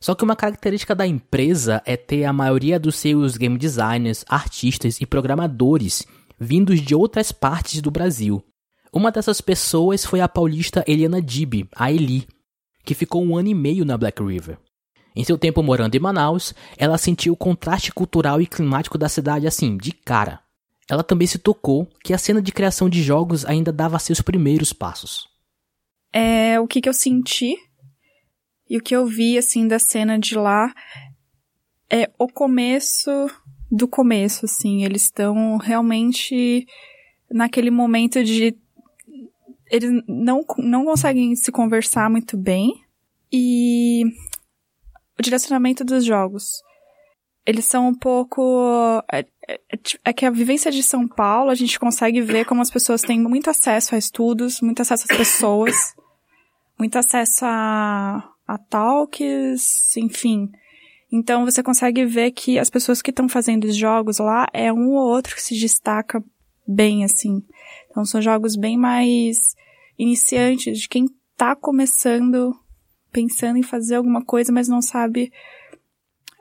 [0.00, 5.00] Só que uma característica da empresa é ter a maioria dos seus game designers, artistas
[5.00, 6.04] e programadores
[6.40, 8.44] vindos de outras partes do Brasil.
[8.92, 12.26] Uma dessas pessoas foi a paulista Eliana Dib, a Eli,
[12.84, 14.58] que ficou um ano e meio na Black River.
[15.14, 19.46] Em seu tempo morando em Manaus, ela sentiu o contraste cultural e climático da cidade
[19.46, 20.40] assim, de cara.
[20.88, 24.72] Ela também se tocou que a cena de criação de jogos ainda dava seus primeiros
[24.72, 25.28] passos.
[26.12, 27.56] É, o que, que eu senti
[28.68, 30.72] e o que eu vi, assim, da cena de lá
[31.90, 33.10] é o começo
[33.70, 34.84] do começo, assim.
[34.84, 36.66] Eles estão realmente
[37.30, 38.56] naquele momento de
[39.72, 42.84] eles não, não conseguem se conversar muito bem.
[43.32, 44.04] E
[45.18, 46.62] o direcionamento dos jogos.
[47.46, 49.02] Eles são um pouco.
[49.10, 49.58] É, é,
[50.04, 53.18] é, que a vivência de São Paulo, a gente consegue ver como as pessoas têm
[53.18, 55.94] muito acesso a estudos, muito acesso às pessoas,
[56.78, 60.52] muito acesso a, a talks, enfim.
[61.10, 64.90] Então você consegue ver que as pessoas que estão fazendo os jogos lá é um
[64.90, 66.22] ou outro que se destaca
[66.66, 67.42] bem, assim.
[67.90, 69.56] Então são jogos bem mais
[70.02, 72.52] iniciantes, de quem tá começando,
[73.10, 75.32] pensando em fazer alguma coisa, mas não sabe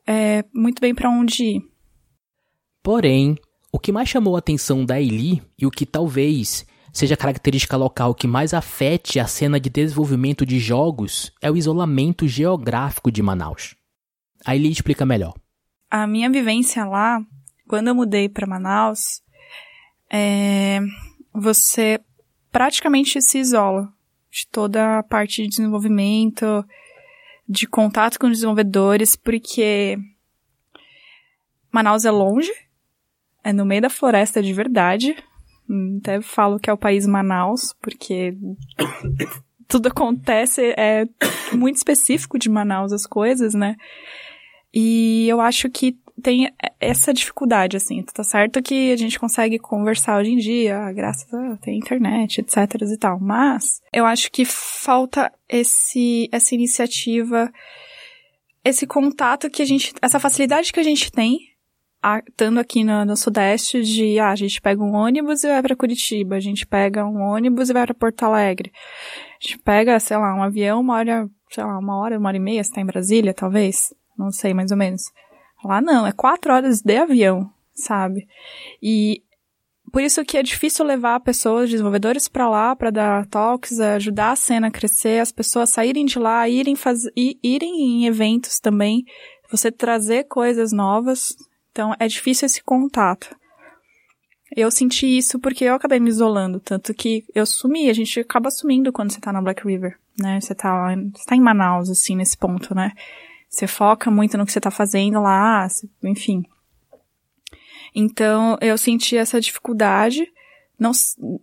[0.07, 1.61] é, muito bem para onde ir.
[2.83, 3.37] Porém,
[3.71, 7.77] o que mais chamou a atenção da Eli e o que talvez seja a característica
[7.77, 13.21] local que mais afete a cena de desenvolvimento de jogos, é o isolamento geográfico de
[13.21, 13.75] Manaus.
[14.45, 15.33] Aí ele explica melhor.
[15.89, 17.23] A minha vivência lá,
[17.67, 19.21] quando eu mudei para Manaus,
[20.11, 20.81] é,
[21.33, 22.01] você
[22.51, 23.91] praticamente se isola
[24.29, 26.65] de toda a parte de desenvolvimento,
[27.47, 29.97] de contato com desenvolvedores, porque
[31.71, 32.51] Manaus é longe,
[33.43, 35.15] é no meio da floresta de verdade.
[35.99, 38.35] Até falo que é o país Manaus, porque
[39.67, 41.05] tudo acontece, é
[41.53, 43.75] muito específico de Manaus as coisas, né?
[44.73, 48.03] E eu acho que tem essa dificuldade, assim.
[48.03, 52.57] Tá certo que a gente consegue conversar hoje em dia, graças a ter internet, etc
[52.81, 53.19] e tal.
[53.19, 57.51] Mas eu acho que falta esse, essa iniciativa,
[58.63, 61.39] esse contato que a gente, essa facilidade que a gente tem,
[62.27, 65.75] estando aqui no, no, Sudeste, de, ah, a gente pega um ônibus e vai para
[65.75, 68.71] Curitiba, a gente pega um ônibus e vai para Porto Alegre.
[68.73, 72.37] A gente pega, sei lá, um avião, uma hora, sei lá, uma hora, uma hora
[72.37, 73.93] e meia, você tá em Brasília, talvez.
[74.17, 75.03] Não sei, mais ou menos.
[75.63, 78.27] Lá não, é quatro horas de avião, sabe?
[78.81, 79.21] E
[79.91, 84.35] por isso que é difícil levar pessoas, desenvolvedores para lá para dar talks, ajudar a
[84.35, 89.03] cena a crescer, as pessoas saírem de lá, irem fazer, irem em eventos também,
[89.51, 91.35] você trazer coisas novas.
[91.71, 93.35] Então é difícil esse contato.
[94.55, 98.51] Eu senti isso porque eu acabei me isolando, tanto que eu sumi, a gente acaba
[98.51, 100.41] sumindo quando você tá na Black River, né?
[100.41, 102.91] Você tá, você tá em Manaus, assim, nesse ponto, né?
[103.51, 105.67] Você foca muito no que você está fazendo lá,
[106.01, 106.45] enfim.
[107.93, 110.25] Então, eu senti essa dificuldade.
[110.79, 110.93] Não,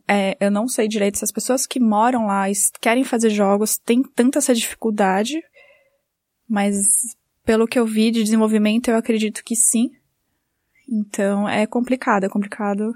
[0.08, 3.76] é, eu não sei direito se as pessoas que moram lá e querem fazer jogos
[3.76, 5.38] têm tanta essa dificuldade,
[6.48, 6.78] mas
[7.44, 9.90] pelo que eu vi de desenvolvimento, eu acredito que sim.
[10.88, 12.90] Então, é complicado, é complicado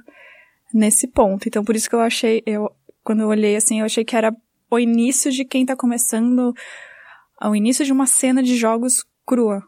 [0.72, 1.46] nesse ponto.
[1.46, 4.34] Então, por isso que eu achei, eu, quando eu olhei assim, eu achei que era
[4.70, 6.54] o início de quem tá começando
[7.42, 9.64] ao início de uma cena de jogos crua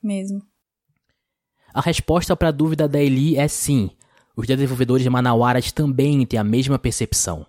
[0.00, 0.40] mesmo.
[1.74, 3.90] A resposta para a dúvida da Eli é sim.
[4.36, 7.44] Os desenvolvedores de Manauaras também têm a mesma percepção.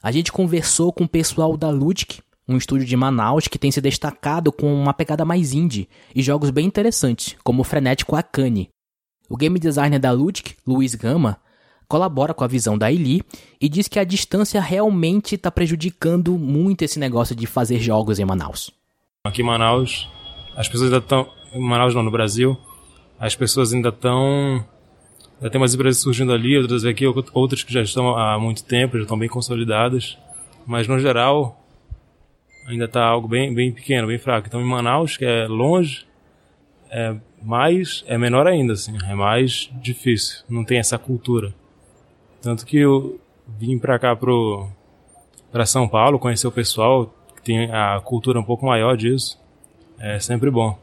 [0.00, 3.80] A gente conversou com o pessoal da Ludic, um estúdio de Manaus que tem se
[3.80, 8.68] destacado com uma pegada mais indie e jogos bem interessantes, como o frenético Akane.
[9.28, 11.40] O game designer da Ludic, Luiz Gama,
[11.88, 13.22] colabora com a visão da Eli
[13.60, 18.24] e diz que a distância realmente está prejudicando muito esse negócio de fazer jogos em
[18.24, 18.70] Manaus.
[19.24, 20.08] Aqui em Manaus,
[20.56, 21.28] as pessoas ainda estão.
[21.52, 22.56] Em Manaus não, no Brasil,
[23.18, 24.64] as pessoas ainda estão.
[25.40, 28.96] Já tem umas empresas surgindo ali, outras aqui, outras que já estão há muito tempo,
[28.96, 30.16] já estão bem consolidadas.
[30.66, 31.62] Mas no geral,
[32.66, 34.48] ainda está algo bem, bem pequeno, bem fraco.
[34.48, 36.06] Então em Manaus, que é longe,
[36.90, 40.42] é mais, é menor ainda, assim, é mais difícil.
[40.48, 41.54] Não tem essa cultura.
[42.46, 43.18] Tanto que eu
[43.58, 44.68] vim para cá pro
[45.50, 49.36] para São Paulo conhecer o pessoal tem a cultura um pouco maior disso,
[49.98, 50.78] é sempre bom.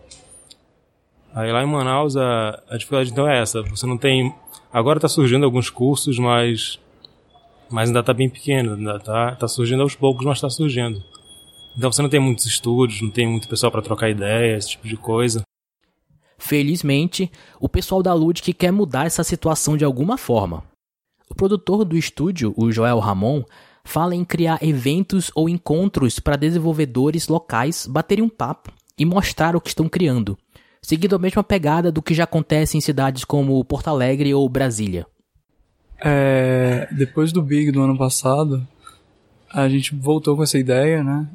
[1.34, 4.36] Aí lá em Manaus a, a dificuldade então é essa, você não tem...
[4.73, 6.78] Agora está surgindo alguns cursos, mas,
[7.69, 11.02] mas ainda está bem pequeno, ainda está tá surgindo aos poucos, mas está surgindo.
[11.78, 14.86] Então você não tem muitos estúdios, não tem muito pessoal para trocar ideias, esse tipo
[14.86, 15.43] de coisa.
[16.38, 20.72] Felizmente, o pessoal da Ludic quer mudar essa situação de alguma forma.
[21.34, 23.43] O produtor do estúdio, o Joel Ramon,
[23.84, 29.60] fala em criar eventos ou encontros para desenvolvedores locais baterem um papo e mostrar o
[29.60, 30.38] que estão criando,
[30.80, 35.08] seguindo a mesma pegada do que já acontece em cidades como Porto Alegre ou Brasília.
[36.00, 38.65] É, depois do Big do ano passado,
[39.52, 41.28] a gente voltou com essa ideia, né?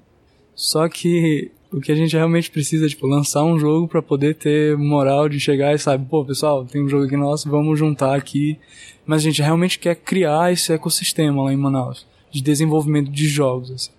[0.54, 4.76] Só que o que a gente realmente precisa tipo, lançar um jogo para poder ter
[4.76, 8.58] moral de chegar e sabe, pô, pessoal, tem um jogo aqui nosso, vamos juntar aqui.
[9.06, 13.70] Mas a gente realmente quer criar esse ecossistema lá em Manaus de desenvolvimento de jogos.
[13.70, 13.90] Assim.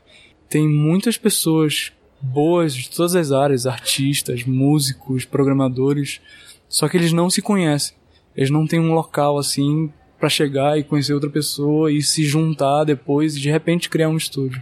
[0.48, 6.20] Tem muitas pessoas boas de todas as áreas, artistas, músicos, programadores,
[6.68, 7.96] só que eles não se conhecem.
[8.36, 12.84] Eles não têm um local assim para chegar e conhecer outra pessoa e se juntar
[12.84, 14.62] depois e de repente criar um estúdio.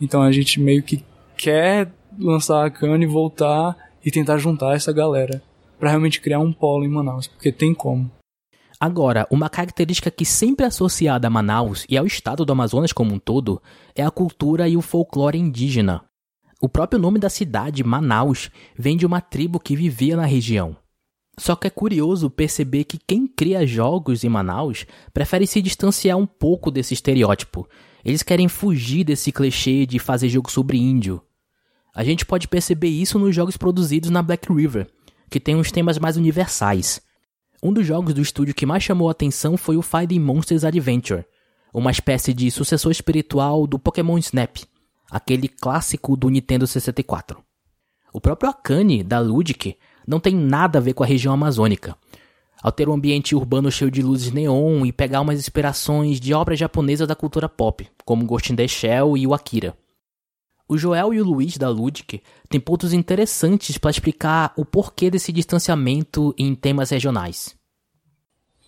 [0.00, 1.04] Então a gente meio que
[1.36, 5.42] quer lançar a Cana e voltar e tentar juntar essa galera
[5.78, 8.10] para realmente criar um polo em Manaus, porque tem como.
[8.78, 13.14] Agora, uma característica que sempre é associada a Manaus e ao estado do Amazonas como
[13.14, 13.62] um todo
[13.94, 16.04] é a cultura e o folclore indígena.
[16.60, 20.76] O próprio nome da cidade, Manaus, vem de uma tribo que vivia na região.
[21.38, 26.26] Só que é curioso perceber que quem cria jogos em Manaus prefere se distanciar um
[26.26, 27.68] pouco desse estereótipo.
[28.04, 31.20] Eles querem fugir desse clichê de fazer jogo sobre índio.
[31.94, 34.88] A gente pode perceber isso nos jogos produzidos na Black River,
[35.30, 37.00] que tem uns temas mais universais.
[37.62, 41.24] Um dos jogos do estúdio que mais chamou a atenção foi o Fighting Monsters Adventure,
[41.72, 44.56] uma espécie de sucessor espiritual do Pokémon Snap,
[45.08, 47.40] aquele clássico do Nintendo 64.
[48.12, 49.76] O próprio Akane, da Ludic,
[50.06, 51.96] não tem nada a ver com a região amazônica.
[52.60, 56.58] Ao ter um ambiente urbano cheio de luzes neon e pegar umas inspirações de obras
[56.58, 59.76] japonesas da cultura pop, como Ghost in the Shell e o Akira.
[60.66, 65.30] O Joel e o Luiz da Ludic têm pontos interessantes para explicar o porquê desse
[65.30, 67.54] distanciamento em temas regionais.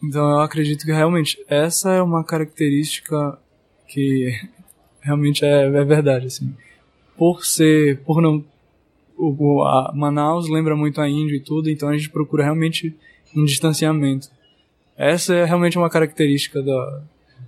[0.05, 3.39] Então eu acredito que realmente essa é uma característica
[3.89, 4.39] que
[5.01, 6.55] realmente é, é verdade, assim.
[7.17, 8.45] Por ser, por não,
[9.17, 12.95] o, a Manaus lembra muito a Índia e tudo, então a gente procura realmente
[13.35, 14.29] um distanciamento.
[14.97, 17.03] Essa é realmente uma característica da,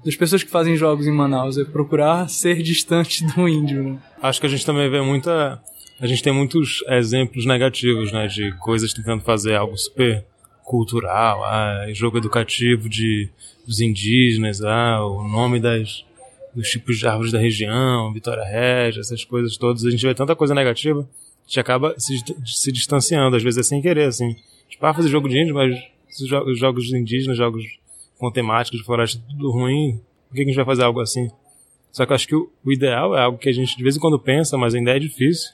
[0.04, 3.82] das pessoas que fazem jogos em Manaus, é procurar ser distante do índio.
[3.82, 3.98] Né?
[4.22, 5.60] Acho que a gente também vê muita.
[6.00, 8.28] A gente tem muitos exemplos negativos, né?
[8.28, 10.24] De coisas tentando fazer algo super
[10.64, 13.30] cultural, ah, jogo educativo de,
[13.66, 16.04] dos indígenas, ah, o nome das,
[16.54, 19.84] dos tipos de árvores da região, Vitória Regia, essas coisas todas.
[19.84, 23.62] A gente vê tanta coisa negativa, a gente acaba se, se distanciando, às vezes é
[23.62, 24.36] sem querer, assim.
[24.68, 25.74] Tipo, ah, fazer jogo de índio, mas
[26.46, 27.64] os jogos indígenas, jogos
[28.18, 31.30] com temática de floresta, tudo ruim, por que a gente vai fazer algo assim?
[31.92, 33.96] Só que eu acho que o, o ideal é algo que a gente de vez
[33.96, 35.50] em quando pensa, mas ainda é difícil,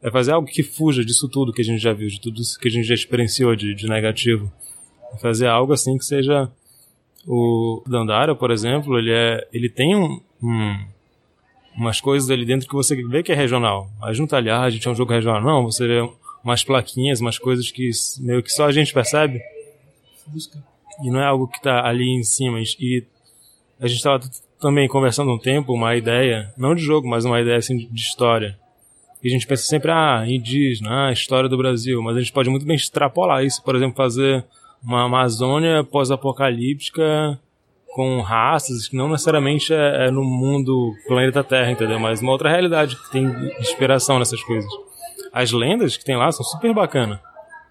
[0.00, 2.58] é fazer algo que fuja disso tudo que a gente já viu, de tudo isso
[2.58, 4.50] que a gente já experienciou de, de negativo.
[5.12, 6.50] É fazer algo assim que seja
[7.26, 10.86] o Dandara, por exemplo, ele é, ele tem um, um,
[11.76, 13.90] umas coisas ali dentro que você vê que é regional.
[13.98, 15.42] Mas não tá ali, ah, a gente é um jogo regional.
[15.42, 16.08] Não, você vê
[16.42, 17.90] umas plaquinhas, umas coisas que
[18.20, 19.40] meio que só a gente percebe.
[21.02, 22.60] E não é algo que tá ali em cima.
[22.60, 23.04] E
[23.80, 24.20] a gente estava
[24.60, 28.58] também conversando um tempo, uma ideia, não de jogo, mas uma ideia assim de história.
[29.22, 32.48] E a gente pensa sempre, ah, indígena, ah, história do Brasil, mas a gente pode
[32.50, 34.44] muito bem extrapolar isso, por exemplo, fazer
[34.82, 37.38] uma Amazônia pós-apocalíptica
[37.94, 41.98] com raças que não necessariamente é, é, no mundo planeta Terra, entendeu?
[41.98, 43.26] Mas uma outra realidade que tem
[43.58, 44.70] inspiração nessas coisas.
[45.32, 47.18] As lendas que tem lá são super bacanas.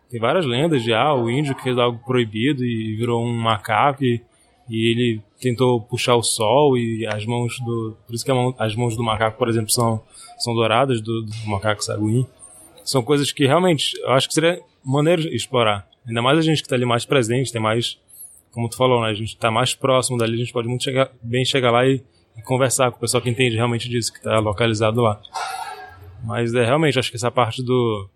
[0.10, 4.04] Tem várias lendas de, ah, o índio que fez algo proibido e virou um macaco
[4.04, 4.22] e,
[4.70, 7.98] e ele tentou puxar o sol e as mãos do...
[8.06, 10.02] Por isso que mão, as mãos do macaco, por exemplo, são,
[10.38, 12.26] são douradas, do, do macaco saguim.
[12.86, 15.86] São coisas que realmente eu acho que seria maneiro explorar.
[16.08, 18.00] Ainda mais a gente que está ali mais presente, tem mais,
[18.52, 19.10] como tu falou, né?
[19.10, 22.02] A gente está mais próximo dali, a gente pode muito chegar, bem chegar lá e,
[22.38, 25.20] e conversar com o pessoal que entende realmente disso, que está localizado lá.
[26.24, 28.10] Mas é realmente, acho que essa parte do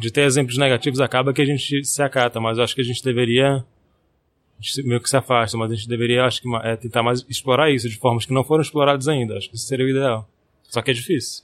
[0.00, 3.02] de ter exemplos negativos acaba que a gente se acata, mas acho que a gente
[3.02, 3.64] deveria
[4.58, 7.24] a gente meio que se afasta, mas a gente deveria, acho que, é, tentar mais
[7.28, 9.36] explorar isso de formas que não foram exploradas ainda.
[9.36, 10.28] Acho que isso seria o ideal.
[10.62, 11.42] Só que é difícil.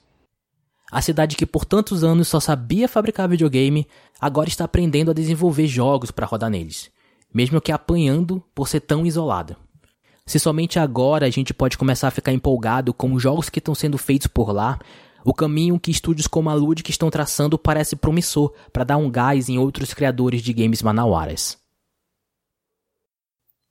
[0.91, 3.87] A cidade que por tantos anos só sabia fabricar videogame,
[4.21, 6.91] agora está aprendendo a desenvolver jogos para rodar neles,
[7.35, 9.57] mesmo que apanhando por ser tão isolada.
[10.25, 13.75] Se somente agora a gente pode começar a ficar empolgado com os jogos que estão
[13.75, 14.79] sendo feitos por lá,
[15.25, 19.49] o caminho que estúdios como a Ludic estão traçando parece promissor para dar um gás
[19.49, 21.59] em outros criadores de games manauaras.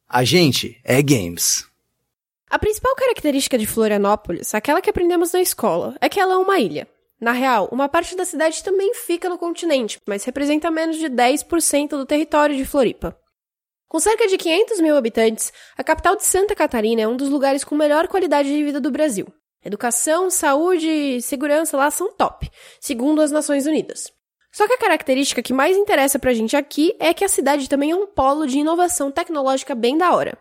[0.07, 1.65] A gente é games.
[2.49, 6.59] A principal característica de Florianópolis, aquela que aprendemos na escola, é que ela é uma
[6.59, 6.87] ilha.
[7.19, 11.89] Na real, uma parte da cidade também fica no continente, mas representa menos de 10%
[11.89, 13.17] do território de Floripa.
[13.87, 17.63] Com cerca de 500 mil habitantes, a capital de Santa Catarina é um dos lugares
[17.63, 19.27] com melhor qualidade de vida do Brasil.
[19.67, 22.49] Educação, saúde e segurança lá são top,
[22.79, 24.09] segundo as Nações Unidas.
[24.49, 27.91] Só que a característica que mais interessa pra gente aqui é que a cidade também
[27.91, 30.37] é um polo de inovação tecnológica bem da hora.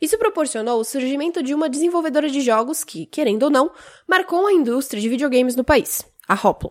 [0.00, 3.72] Isso proporcionou o surgimento de uma desenvolvedora de jogos que, querendo ou não,
[4.06, 6.70] marcou a indústria de videogames no país a Hoplon.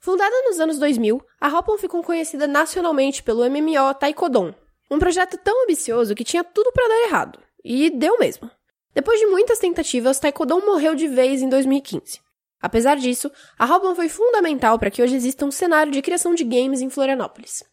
[0.00, 4.52] Fundada nos anos 2000, a Hoplon ficou conhecida nacionalmente pelo MMO Taekwondo,
[4.90, 8.50] um projeto tão ambicioso que tinha tudo para dar errado, e deu mesmo.
[8.94, 12.20] Depois de muitas tentativas, Taekwondo morreu de vez em 2015.
[12.60, 16.44] Apesar disso, a Hoplon foi fundamental para que hoje exista um cenário de criação de
[16.44, 17.64] games em Florianópolis.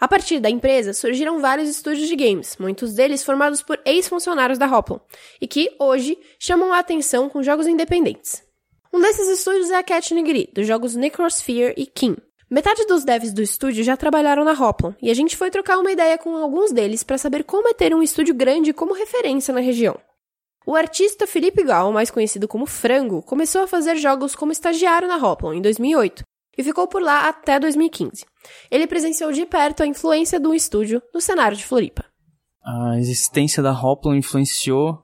[0.00, 4.66] A partir da empresa surgiram vários estúdios de games, muitos deles formados por ex-funcionários da
[4.66, 4.98] Hoplon,
[5.40, 8.42] e que, hoje, chamam a atenção com jogos independentes.
[8.92, 12.16] Um desses estúdios é a Cat Nigiri, dos jogos Necrosphere e King.
[12.50, 15.92] Metade dos devs do estúdio já trabalharam na Hoplon, e a gente foi trocar uma
[15.92, 19.60] ideia com alguns deles para saber como é ter um estúdio grande como referência na
[19.60, 19.98] região.
[20.66, 25.16] O artista Felipe Gal, mais conhecido como Frango, começou a fazer jogos como estagiário na
[25.16, 26.22] Hoplon em 2008
[26.56, 28.24] e ficou por lá até 2015.
[28.70, 32.04] Ele presenciou de perto a influência do estúdio no cenário de Floripa.
[32.64, 35.02] A existência da Hoplon influenciou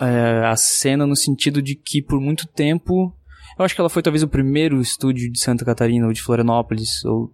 [0.00, 3.14] é, a cena no sentido de que por muito tempo
[3.58, 7.04] eu acho que ela foi talvez o primeiro estúdio de Santa Catarina ou de Florianópolis
[7.04, 7.32] ou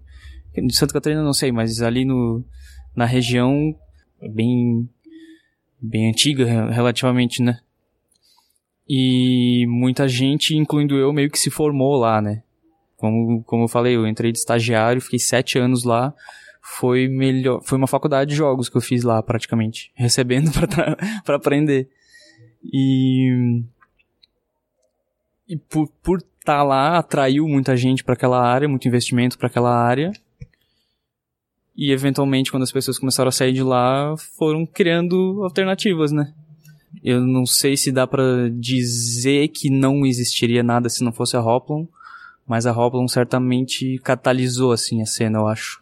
[0.55, 2.45] de Santa Catarina não sei mas ali no
[2.95, 3.75] na região
[4.33, 4.89] bem
[5.83, 7.59] bem antiga relativamente, né?
[8.89, 12.43] E muita gente, incluindo eu, meio que se formou lá, né?
[12.97, 16.15] Como, como eu falei, eu entrei de estagiário, fiquei sete anos lá.
[16.61, 20.97] Foi melhor, foi uma faculdade de jogos que eu fiz lá, praticamente, recebendo para
[21.35, 21.89] aprender.
[22.63, 23.63] E
[25.49, 29.49] e por por estar tá lá atraiu muita gente para aquela área, muito investimento para
[29.49, 30.13] aquela área.
[31.77, 36.33] E eventualmente, quando as pessoas começaram a sair de lá, foram criando alternativas, né?
[37.03, 41.41] Eu não sei se dá para dizer que não existiria nada se não fosse a
[41.41, 41.87] Hoplon,
[42.47, 45.81] mas a Hoplon certamente catalisou assim a cena, eu acho.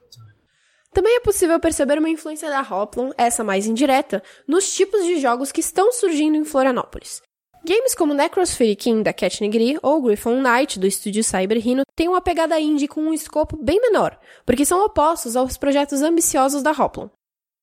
[0.93, 5.53] Também é possível perceber uma influência da Hoplon, essa mais indireta, nos tipos de jogos
[5.53, 7.23] que estão surgindo em Florianópolis.
[7.71, 12.09] Games como Necrosphere King da Cat Negri ou Griffon Knight do estúdio Cyber Hino têm
[12.09, 16.73] uma pegada indie com um escopo bem menor, porque são opostos aos projetos ambiciosos da
[16.73, 17.09] Hoplon.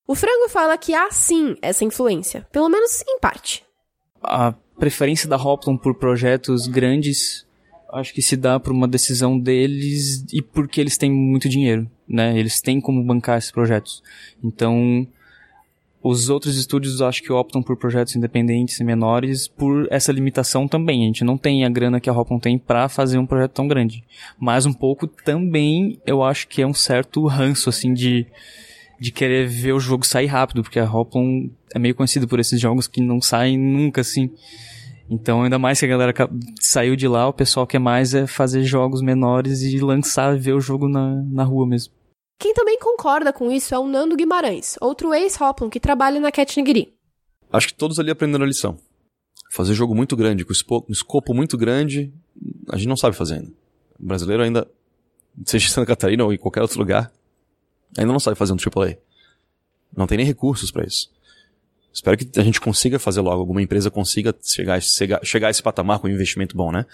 [0.08, 3.66] O Frango fala que há sim essa influência, pelo menos em parte.
[4.24, 7.46] A preferência da Hoplon por projetos grandes
[7.92, 12.40] acho que se dá por uma decisão deles e porque eles têm muito dinheiro, né?
[12.40, 14.02] Eles têm como bancar esses projetos.
[14.42, 15.06] Então,
[16.02, 21.04] os outros estúdios acho que optam por projetos independentes e menores por essa limitação também.
[21.04, 23.68] A gente não tem a grana que a Hoplon tem para fazer um projeto tão
[23.68, 24.04] grande.
[24.40, 28.26] Mas um pouco também eu acho que é um certo ranço assim de
[29.00, 32.60] de querer ver o jogo sair rápido, porque a Hoplon é meio conhecida por esses
[32.60, 34.32] jogos que não saem nunca assim.
[35.10, 36.14] Então, ainda mais que a galera
[36.60, 40.60] saiu de lá, o pessoal quer mais é fazer jogos menores e lançar, ver o
[40.60, 41.94] jogo na, na rua mesmo.
[42.40, 46.60] Quem também concorda com isso é o Nando Guimarães, outro ex-Hoplon que trabalha na Cat
[46.60, 46.94] Nigiri.
[47.52, 48.78] Acho que todos ali aprenderam a lição.
[49.52, 52.14] Fazer jogo muito grande, com um escopo muito grande,
[52.70, 53.52] a gente não sabe fazer ainda.
[54.00, 54.70] O brasileiro ainda,
[55.46, 57.12] seja em Santa Catarina ou em qualquer outro lugar,
[57.98, 58.98] ainda não sabe fazer um AAA.
[59.96, 61.10] Não tem nem recursos para isso.
[61.92, 65.64] Espero que a gente consiga fazer logo, alguma empresa consiga chegar, chegar, chegar a esse
[65.64, 66.86] patamar com um investimento bom, né?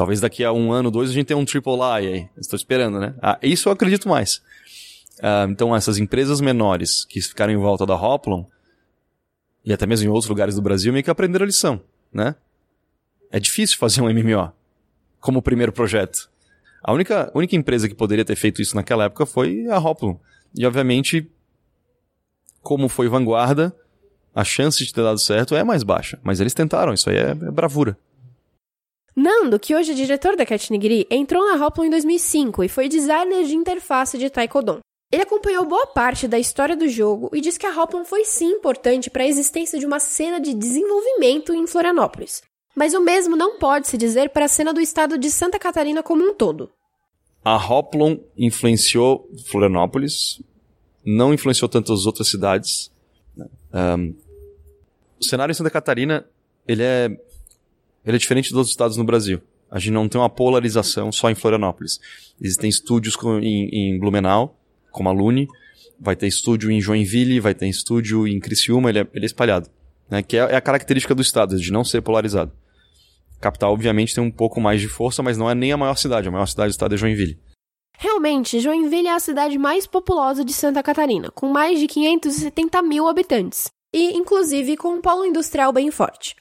[0.00, 2.28] Talvez daqui a um ano, dois, a gente tenha um AAA aí.
[2.38, 3.14] Estou esperando, né?
[3.20, 4.36] Ah, isso eu acredito mais.
[5.18, 8.46] Uh, então, essas empresas menores que ficaram em volta da Hoplon,
[9.62, 12.34] e até mesmo em outros lugares do Brasil, meio que aprenderam a lição, né?
[13.30, 14.50] É difícil fazer um MMO
[15.20, 16.30] como primeiro projeto.
[16.82, 20.16] A única, única empresa que poderia ter feito isso naquela época foi a Hoplon.
[20.56, 21.30] E, obviamente,
[22.62, 23.76] como foi vanguarda,
[24.34, 26.18] a chance de ter dado certo é mais baixa.
[26.22, 27.98] Mas eles tentaram, isso aí é, é bravura.
[29.14, 32.88] Nando, que hoje é diretor da Cat Nigiri, entrou na Hoplon em 2005 e foi
[32.88, 34.80] designer de interface de Taekwondo.
[35.12, 38.46] Ele acompanhou boa parte da história do jogo e diz que a Hoplon foi sim
[38.52, 42.42] importante para a existência de uma cena de desenvolvimento em Florianópolis.
[42.76, 46.02] Mas o mesmo não pode se dizer para a cena do estado de Santa Catarina
[46.02, 46.70] como um todo.
[47.44, 50.40] A Hoplon influenciou Florianópolis,
[51.04, 52.92] não influenciou tantas outras cidades.
[53.74, 54.14] Um,
[55.18, 56.24] o cenário em Santa Catarina,
[56.68, 57.10] ele é,
[58.04, 59.40] ele é diferente dos estados no Brasil.
[59.70, 62.00] A gente não tem uma polarização só em Florianópolis.
[62.40, 64.58] Existem estúdios em, em Blumenau,
[64.90, 65.48] como a Lune,
[66.00, 69.68] vai ter estúdio em Joinville, vai ter estúdio em Criciúma, ele é, ele é espalhado.
[70.10, 70.22] Né?
[70.22, 72.52] Que é, é, a característica do estado, de não ser polarizado.
[73.40, 76.26] capital, obviamente, tem um pouco mais de força, mas não é nem a maior cidade.
[76.26, 77.38] A maior cidade do estado é Joinville.
[77.96, 83.06] Realmente, Joinville é a cidade mais populosa de Santa Catarina, com mais de 570 mil
[83.06, 86.34] habitantes, e inclusive com um polo industrial bem forte.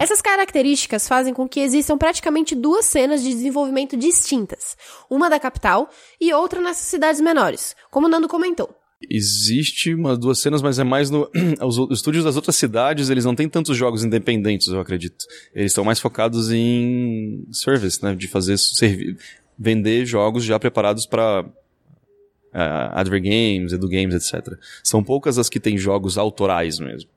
[0.00, 4.74] Essas características fazem com que existam praticamente duas cenas de desenvolvimento distintas,
[5.10, 8.74] uma da capital e outra nessas cidades menores, como Nando comentou.
[9.10, 11.30] Existe umas duas cenas, mas é mais no.
[11.60, 15.22] Os estúdios das outras cidades, eles não têm tantos jogos independentes, eu acredito.
[15.54, 18.14] Eles estão mais focados em service, né?
[18.14, 19.18] De fazer servi
[19.58, 21.52] vender jogos já preparados para uh,
[22.54, 24.54] eh, Adver Games, Edu Games, etc.
[24.82, 27.10] São poucas as que têm jogos autorais mesmo.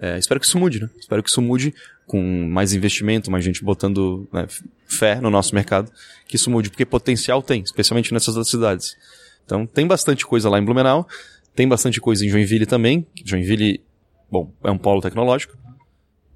[0.00, 0.88] É, espero que isso mude, né?
[0.98, 1.74] Espero que isso mude
[2.06, 4.46] com mais investimento, mais gente botando né,
[4.86, 5.92] fé no nosso mercado,
[6.26, 8.96] que isso mude, porque potencial tem, especialmente nessas outras cidades.
[9.44, 11.06] Então tem bastante coisa lá em Blumenau,
[11.54, 13.06] tem bastante coisa em Joinville também.
[13.24, 13.82] Joinville,
[14.30, 15.56] bom, é um polo tecnológico.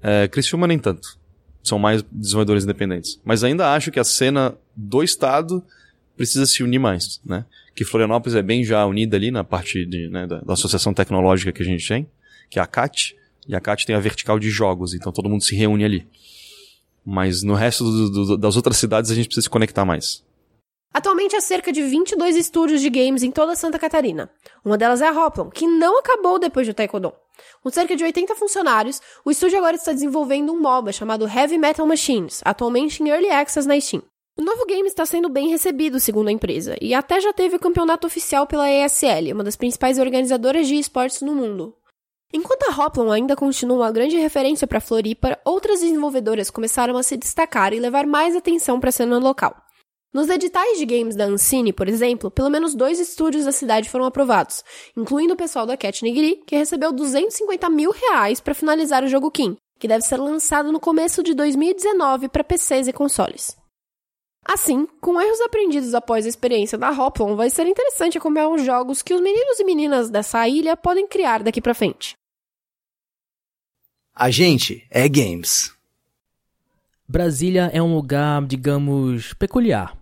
[0.01, 1.17] É, Criciúma nem tanto.
[1.63, 3.19] São mais desenvolvedores independentes.
[3.25, 5.63] Mas ainda acho que a cena do estado
[6.15, 7.45] precisa se unir mais, né?
[7.73, 11.51] Que Florianópolis é bem já unida ali na parte de, né, da, da associação tecnológica
[11.51, 12.07] que a gente tem,
[12.49, 13.15] que é a CAT.
[13.47, 16.07] E a CAT tem a vertical de jogos, então todo mundo se reúne ali.
[17.05, 20.23] Mas no resto do, do, das outras cidades a gente precisa se conectar mais.
[20.93, 24.31] Atualmente há cerca de 22 estúdios de games em toda Santa Catarina.
[24.63, 27.13] Uma delas é a Hoplon, que não acabou depois do Taekwondo.
[27.61, 31.85] Com cerca de 80 funcionários, o estúdio agora está desenvolvendo um MOBA chamado Heavy Metal
[31.85, 34.03] Machines, atualmente em Early Access na Steam.
[34.37, 37.59] O novo game está sendo bem recebido, segundo a empresa, e até já teve o
[37.59, 41.75] campeonato oficial pela ESL, uma das principais organizadoras de esportes no mundo.
[42.33, 47.15] Enquanto a Hoplon ainda continua uma grande referência para Floripa, outras desenvolvedoras começaram a se
[47.15, 49.55] destacar e levar mais atenção para a cena local.
[50.13, 54.05] Nos editais de games da Ancine, por exemplo, pelo menos dois estúdios da cidade foram
[54.05, 54.63] aprovados,
[54.95, 59.29] incluindo o pessoal da Cat Nigiri, que recebeu 250 mil reais para finalizar o jogo
[59.29, 63.57] Kim, que deve ser lançado no começo de 2019 para PCs e consoles.
[64.47, 69.01] Assim, com erros aprendidos após a experiência da Hoplon, vai ser interessante acompanhar os jogos
[69.01, 72.15] que os meninos e meninas dessa ilha podem criar daqui para frente.
[74.13, 75.73] A gente é games.
[77.07, 79.97] Brasília é um lugar, digamos, peculiar.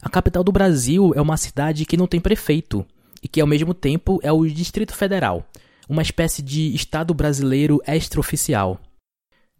[0.00, 2.86] A capital do Brasil é uma cidade que não tem prefeito
[3.22, 5.46] e que ao mesmo tempo é o Distrito Federal,
[5.88, 8.80] uma espécie de estado brasileiro extraoficial.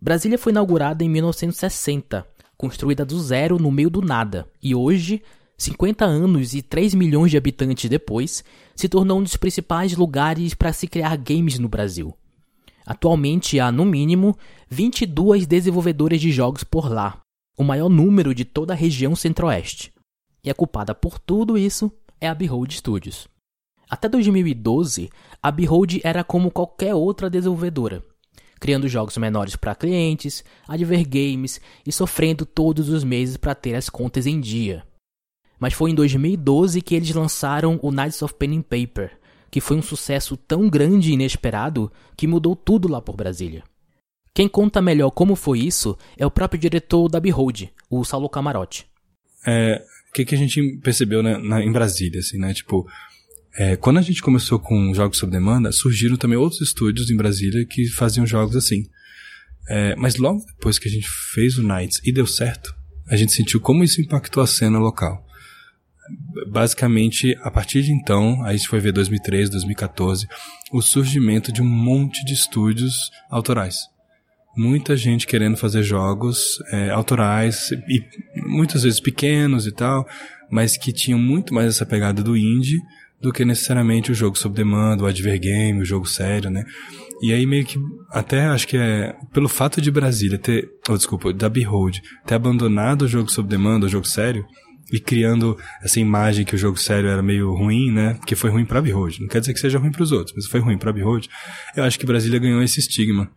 [0.01, 5.23] Brasília foi inaugurada em 1960, construída do zero no meio do nada, e hoje,
[5.57, 8.45] 50 anos e 3 milhões de habitantes depois,
[8.75, 12.17] se tornou um dos principais lugares para se criar games no Brasil.
[12.87, 14.37] Atualmente há, no mínimo,
[14.69, 17.21] 22 desenvolvedoras de jogos por lá,
[17.57, 19.93] o maior número de toda a região centro-oeste.
[20.43, 21.91] E a culpada por tudo isso
[22.21, 23.27] é a Behold Studios.
[23.89, 25.11] Até 2012,
[25.43, 28.05] a Behold era como qualquer outra desenvolvedora,
[28.61, 33.89] criando jogos menores para clientes, adver games e sofrendo todos os meses para ter as
[33.89, 34.85] contas em dia.
[35.59, 39.19] Mas foi em 2012 que eles lançaram o Knights of Pen and Paper,
[39.51, 43.63] que foi um sucesso tão grande e inesperado que mudou tudo lá por Brasília.
[44.35, 48.87] Quem conta melhor como foi isso é o próprio diretor da Behold, o Saulo Camarote.
[49.47, 49.81] É,
[50.11, 52.53] o que, que a gente percebeu né, na, em Brasília, assim, né?
[52.53, 52.85] Tipo,
[53.57, 57.65] é, quando a gente começou com jogos sob demanda, surgiram também outros estúdios em Brasília
[57.65, 58.85] que faziam jogos assim.
[59.69, 62.75] É, mas logo depois que a gente fez o Nights e deu certo,
[63.07, 65.25] a gente sentiu como isso impactou a cena local
[66.49, 70.29] basicamente, a partir de então, a gente foi ver 2013, 2014,
[70.73, 73.89] o surgimento de um monte de estúdios autorais.
[74.57, 78.05] Muita gente querendo fazer jogos é, autorais, e
[78.37, 80.07] muitas vezes pequenos e tal,
[80.51, 82.81] mas que tinham muito mais essa pegada do indie
[83.25, 86.63] do que necessariamente o jogo sob demanda, o advergame, o jogo sério, né?
[87.23, 87.79] E aí meio que,
[88.11, 93.03] até acho que é, pelo fato de Brasília ter, oh, desculpa, da Behold, ter abandonado
[93.03, 94.45] o jogo sob demanda, o jogo sério,
[94.93, 98.19] e criando essa imagem que o jogo sério era meio ruim, né?
[98.27, 99.21] Que foi ruim para Behold.
[99.21, 101.27] Não quer dizer que seja ruim para os outros, mas foi ruim para Behold.
[101.75, 103.31] Eu acho que Brasília ganhou esse estigma.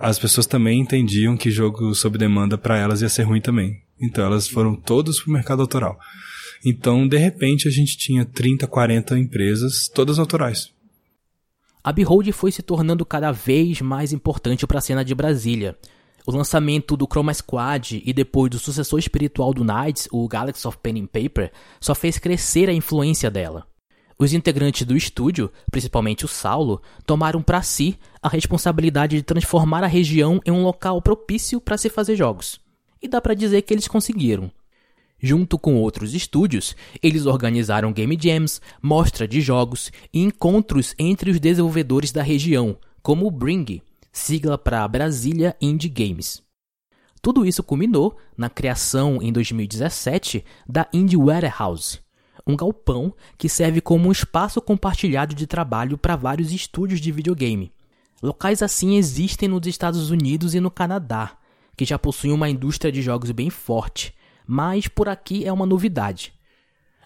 [0.00, 3.82] As pessoas também entendiam que jogo sob demanda para elas ia ser ruim também.
[4.00, 5.96] Então elas foram todas pro mercado autoral.
[6.64, 10.72] Então, de repente, a gente tinha 30, 40 empresas, todas autorais.
[11.82, 15.76] A Behold foi se tornando cada vez mais importante para a cena de Brasília.
[16.24, 20.78] O lançamento do Chroma Squad e depois do sucessor espiritual do Knights, o Galaxy of
[20.78, 21.50] Pen and Paper,
[21.80, 23.66] só fez crescer a influência dela.
[24.16, 29.88] Os integrantes do estúdio, principalmente o Saulo, tomaram para si a responsabilidade de transformar a
[29.88, 32.60] região em um local propício para se fazer jogos.
[33.02, 34.52] E dá para dizer que eles conseguiram.
[35.24, 41.38] Junto com outros estúdios, eles organizaram game jams, mostra de jogos e encontros entre os
[41.38, 46.42] desenvolvedores da região, como o Bring, sigla para Brasília Indie Games.
[47.22, 52.00] Tudo isso culminou na criação em 2017 da Indie Warehouse,
[52.44, 57.72] um galpão que serve como um espaço compartilhado de trabalho para vários estúdios de videogame.
[58.20, 61.36] Locais assim existem nos Estados Unidos e no Canadá,
[61.76, 64.12] que já possuem uma indústria de jogos bem forte,
[64.52, 66.30] mas por aqui é uma novidade.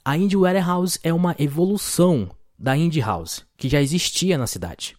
[0.04, 2.28] A Indie Warehouse é uma evolução
[2.58, 4.96] da Indie House, que já existia na cidade.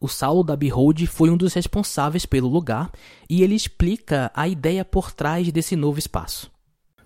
[0.00, 2.92] O Saulo da Behold foi um dos responsáveis pelo lugar
[3.28, 6.48] e ele explica a ideia por trás desse novo espaço.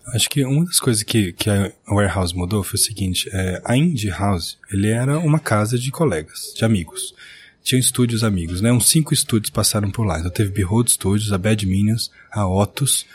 [0.09, 3.75] Acho que uma das coisas que, que a Warehouse mudou foi o seguinte: é, a
[3.75, 7.15] Indie House ele era uma casa de colegas, de amigos.
[7.63, 8.71] Tinham estúdios amigos, né?
[8.71, 10.19] Uns cinco estúdios passaram por lá.
[10.19, 13.07] Então teve Behold Studios, a Bad Minions, a Otus,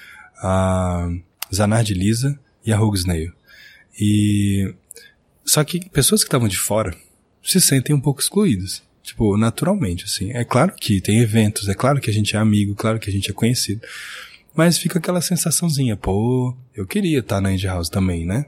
[0.42, 1.08] a
[1.54, 3.32] Zanard Lisa e a Rogue Snail.
[4.00, 4.74] E
[5.46, 6.96] só que pessoas que estavam de fora
[7.44, 8.84] se sentem um pouco excluídas.
[9.02, 10.32] Tipo, naturalmente, assim.
[10.32, 13.14] É claro que tem eventos, é claro que a gente é amigo, claro que a
[13.14, 13.82] gente é conhecido.
[14.54, 18.46] Mas fica aquela sensaçãozinha, pô, eu queria estar na Indie House também, né?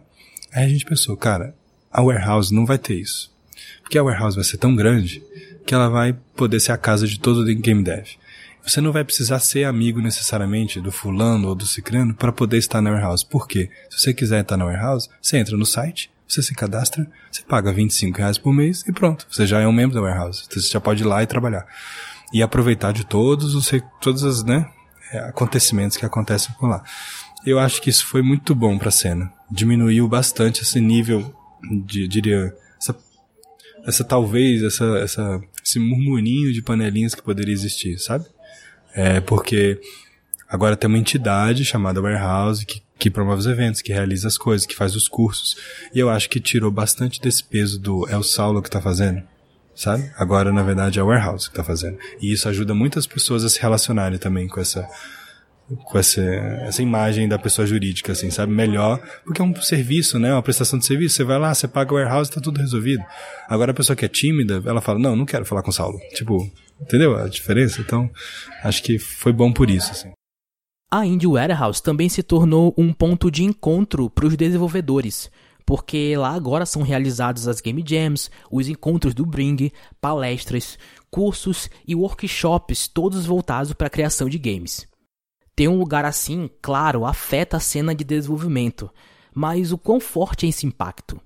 [0.54, 1.56] Aí a gente pensou, cara,
[1.92, 3.32] a Warehouse não vai ter isso.
[3.82, 5.24] Porque a Warehouse vai ser tão grande
[5.66, 8.08] que ela vai poder ser a casa de todo o game dev.
[8.66, 12.82] Você não vai precisar ser amigo necessariamente do fulano ou do ciclano para poder estar
[12.82, 13.26] na Warehouse.
[13.26, 13.70] Por quê?
[13.90, 17.74] Se você quiser estar na Warehouse, você entra no site, você se cadastra, você paga
[17.74, 19.28] 25 reais por mês e pronto.
[19.30, 20.44] Você já é um membro da Warehouse.
[20.50, 21.66] Você já pode ir lá e trabalhar.
[22.34, 24.70] E aproveitar de todos os, todos os, né,
[25.12, 26.84] é, acontecimentos que acontecem por lá.
[27.46, 29.34] Eu acho que isso foi muito bom para a cena.
[29.50, 31.36] Diminuiu bastante esse nível
[31.86, 32.96] de, diria, essa
[33.86, 38.26] essa talvez, essa, essa, esse murmurinho de panelinhas que poderia existir, sabe?
[38.94, 39.80] É porque
[40.48, 44.68] agora tem uma entidade chamada Warehouse que, que promove os eventos, que realiza as coisas,
[44.68, 45.58] que faz os cursos.
[45.94, 49.24] E eu acho que tirou bastante desse peso do é o Saulo que tá fazendo,
[49.76, 50.12] sabe?
[50.18, 51.98] Agora, na verdade, é o Warehouse que tá fazendo.
[52.22, 54.88] E isso ajuda muitas pessoas a se relacionarem também com essa
[55.84, 58.52] com essa, essa imagem da pessoa jurídica, assim, sabe?
[58.52, 60.34] Melhor, porque é um serviço, né?
[60.34, 61.16] Uma prestação de serviço.
[61.16, 63.04] Você vai lá, você paga o warehouse tá tudo resolvido.
[63.48, 66.00] Agora a pessoa que é tímida, ela fala, não, não quero falar com o Saulo.
[66.14, 66.50] Tipo,
[66.80, 67.82] entendeu a diferença?
[67.82, 68.10] Então,
[68.64, 70.12] acho que foi bom por isso, assim.
[70.94, 75.32] A Indie Warehouse também se tornou um ponto de encontro para os desenvolvedores,
[75.66, 80.78] porque lá agora são realizadas as Game Jams, os encontros do Bring, palestras,
[81.10, 84.91] cursos e workshops, todos voltados para a criação de games.
[85.56, 88.90] Ter um lugar assim, claro, afeta a cena de desenvolvimento,
[89.34, 91.20] mas o quão forte é esse impacto?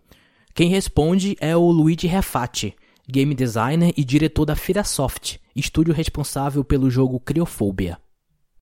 [0.54, 2.76] Quem responde é o Luigi Refati,
[3.08, 7.98] game designer e diretor da Firasoft, estúdio responsável pelo jogo Criophobia.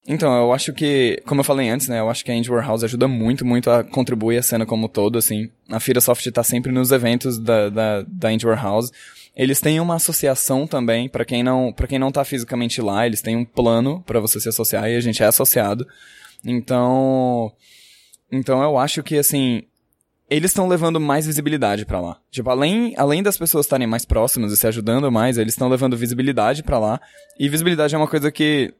[0.05, 2.83] Então, eu acho que, como eu falei antes, né, eu acho que a Indie Warehouse
[2.83, 5.49] ajuda muito, muito a contribuir a cena como um todo, assim.
[5.69, 8.91] A Firasoft tá sempre nos eventos da, da, da Indie Warehouse.
[9.35, 13.21] Eles têm uma associação também, para quem não, para quem não tá fisicamente lá, eles
[13.21, 15.87] têm um plano para você se associar e a gente é associado.
[16.45, 17.51] Então,
[18.29, 19.63] então eu acho que assim,
[20.29, 22.17] eles estão levando mais visibilidade para lá.
[22.29, 25.97] Tipo, além, além das pessoas estarem mais próximas e se ajudando mais, eles estão levando
[25.97, 27.01] visibilidade para lá.
[27.39, 28.73] E visibilidade é uma coisa que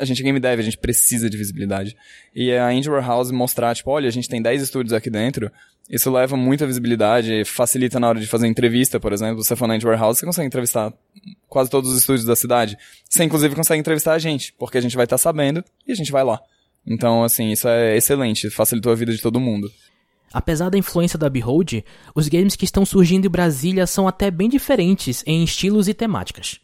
[0.00, 1.96] a gente é game dev, a gente precisa de visibilidade.
[2.34, 5.50] E a Indie Warehouse mostrar, tipo, olha, a gente tem 10 estúdios aqui dentro,
[5.88, 9.42] isso leva muita visibilidade, facilita na hora de fazer entrevista, por exemplo.
[9.42, 10.92] Você for na Indie Warehouse, você consegue entrevistar
[11.48, 12.78] quase todos os estúdios da cidade.
[13.08, 15.94] Você, inclusive, consegue entrevistar a gente, porque a gente vai estar tá sabendo e a
[15.94, 16.40] gente vai lá.
[16.86, 19.70] Então, assim, isso é excelente, facilitou a vida de todo mundo.
[20.32, 21.82] Apesar da influência da Behold,
[22.14, 26.60] os games que estão surgindo em Brasília são até bem diferentes em estilos e temáticas.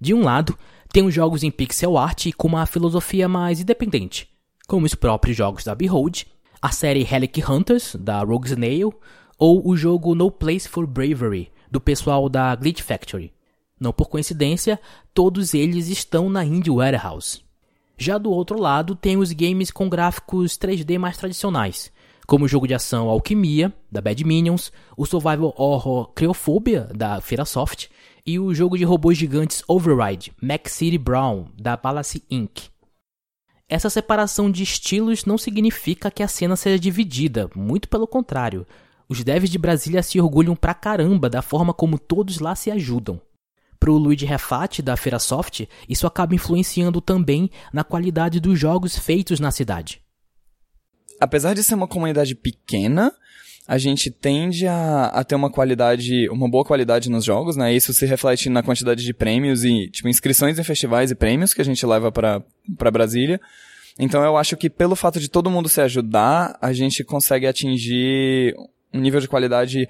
[0.00, 0.58] De um lado,
[0.92, 4.28] tem os jogos em pixel art com uma filosofia mais independente,
[4.68, 6.24] como os próprios jogos da Behold,
[6.60, 8.92] a série Relic Hunters, da Rogue Snail,
[9.38, 13.32] ou o jogo No Place for Bravery, do pessoal da Glitch Factory.
[13.80, 14.78] Não por coincidência,
[15.14, 17.40] todos eles estão na Indie Warehouse.
[17.96, 21.90] Já do outro lado, tem os games com gráficos 3D mais tradicionais,
[22.26, 27.88] como o jogo de ação Alquimia, da Bad Minions, o survival horror Creophobia, da Firasoft,
[28.24, 32.70] e o jogo de robôs gigantes Override, Max City Brown, da Palace Inc.
[33.68, 38.66] Essa separação de estilos não significa que a cena seja dividida, muito pelo contrário.
[39.08, 43.20] Os devs de Brasília se orgulham pra caramba da forma como todos lá se ajudam.
[43.80, 49.40] Pro Luigi Refati, da Feira Soft, isso acaba influenciando também na qualidade dos jogos feitos
[49.40, 50.00] na cidade.
[51.20, 53.12] Apesar de ser uma comunidade pequena,
[53.72, 57.74] a gente tende a, a ter uma qualidade, uma boa qualidade nos jogos, né?
[57.74, 61.62] Isso se reflete na quantidade de prêmios e, tipo, inscrições em festivais e prêmios que
[61.62, 63.40] a gente leva para Brasília.
[63.98, 68.54] Então eu acho que pelo fato de todo mundo se ajudar, a gente consegue atingir
[68.92, 69.88] um nível de qualidade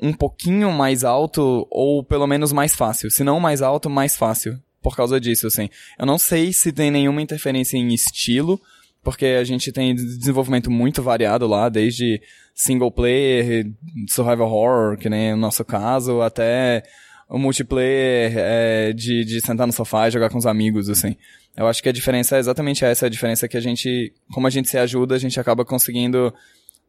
[0.00, 3.10] um pouquinho mais alto ou pelo menos mais fácil.
[3.10, 4.58] Se não mais alto, mais fácil.
[4.80, 5.68] Por causa disso, assim.
[5.98, 8.58] Eu não sei se tem nenhuma interferência em estilo,
[9.02, 12.18] porque a gente tem desenvolvimento muito variado lá, desde
[12.60, 13.72] single player,
[14.06, 16.82] survival horror, que nem no nosso caso, até
[17.26, 21.16] o multiplayer é, de, de sentar no sofá e jogar com os amigos, assim.
[21.56, 24.46] Eu acho que a diferença é exatamente essa, a diferença é que a gente, como
[24.46, 26.34] a gente se ajuda, a gente acaba conseguindo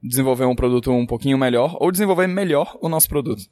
[0.03, 3.43] desenvolver um produto um pouquinho melhor, ou desenvolver melhor o nosso produto.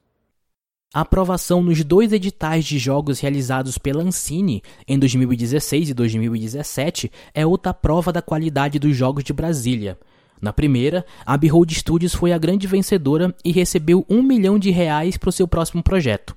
[0.93, 7.45] A aprovação nos dois editais de jogos realizados pela Ancine em 2016 e 2017 é
[7.45, 9.97] outra prova da qualidade dos jogos de Brasília.
[10.41, 15.17] Na primeira, a Behold Studios foi a grande vencedora e recebeu um milhão de reais
[15.17, 16.35] para o seu próximo projeto.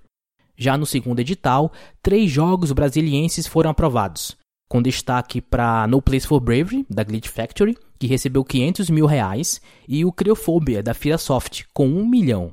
[0.56, 1.72] Já no segundo edital,
[2.02, 4.36] três jogos brasilienses foram aprovados,
[4.68, 9.60] com destaque para No Place for Bravery, da Glitch Factory, que recebeu 500 mil reais,
[9.86, 12.52] e o Criophobia, da Firasoft, com um milhão.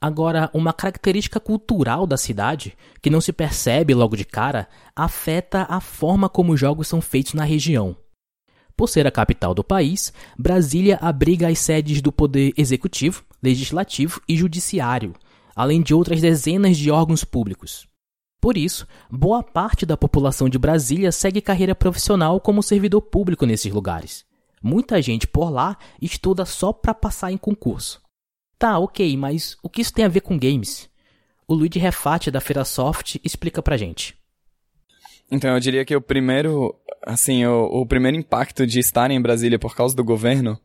[0.00, 5.80] Agora, uma característica cultural da cidade, que não se percebe logo de cara, afeta a
[5.80, 7.96] forma como os jogos são feitos na região.
[8.76, 14.36] Por ser a capital do país, Brasília abriga as sedes do Poder Executivo, Legislativo e
[14.36, 15.14] Judiciário,
[15.54, 17.86] além de outras dezenas de órgãos públicos.
[18.40, 23.72] Por isso, boa parte da população de Brasília segue carreira profissional como servidor público nesses
[23.72, 24.24] lugares.
[24.62, 28.02] Muita gente por lá estuda só para passar em concurso.
[28.58, 30.90] Tá, ok, mas o que isso tem a ver com games?
[31.46, 34.16] O Luigi Refate da Feira Soft explica pra gente.
[35.30, 39.58] Então, eu diria que o primeiro, assim, o, o primeiro impacto de estar em Brasília
[39.58, 40.58] por causa do governo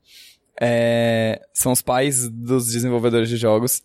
[0.59, 3.81] é, são os pais dos desenvolvedores de jogos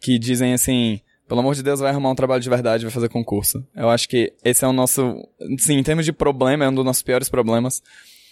[0.00, 3.10] que dizem assim, Pelo amor de Deus, vai arrumar um trabalho de verdade, vai fazer
[3.10, 3.62] concurso.
[3.76, 5.14] Eu acho que esse é o nosso,
[5.58, 7.82] sim, em termos de problema, é um dos nossos piores problemas,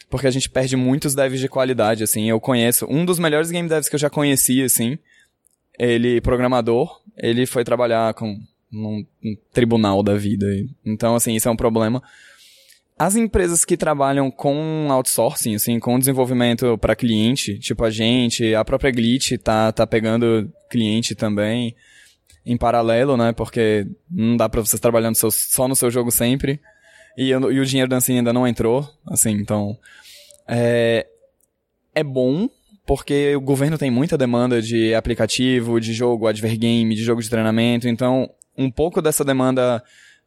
[0.09, 2.31] porque a gente perde muitos devs de qualidade, assim.
[2.31, 4.99] Eu conheço um dos melhores game devs que eu já conheci, assim.
[5.79, 8.41] Ele programador, ele foi trabalhar com
[8.77, 10.47] num, num tribunal da vida.
[10.85, 12.03] Então, assim, isso é um problema.
[12.99, 18.64] As empresas que trabalham com outsourcing, assim, com desenvolvimento para cliente, tipo a gente, a
[18.64, 21.74] própria Glitch tá, tá pegando cliente também
[22.45, 23.33] em paralelo, né?
[23.33, 26.61] Porque não dá para você trabalhando seu, só no seu jogo sempre.
[27.18, 29.77] E, e o dinheiro da Ancine ainda não entrou, assim, então...
[30.49, 31.07] É,
[31.93, 32.49] é bom,
[32.87, 37.89] porque o governo tem muita demanda de aplicativo, de jogo, advergame, de jogo de treinamento,
[37.89, 39.83] então um pouco dessa demanda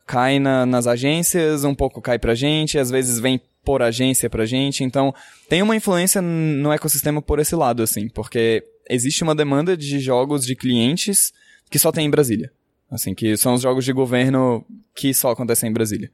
[0.05, 4.45] cai na, nas agências, um pouco cai pra gente, às vezes vem por agência pra
[4.45, 5.13] gente, então
[5.47, 10.45] tem uma influência no ecossistema por esse lado, assim, porque existe uma demanda de jogos
[10.45, 11.31] de clientes
[11.69, 12.51] que só tem em Brasília.
[12.89, 14.65] Assim, que são os jogos de governo
[14.95, 16.09] que só acontecem em Brasília.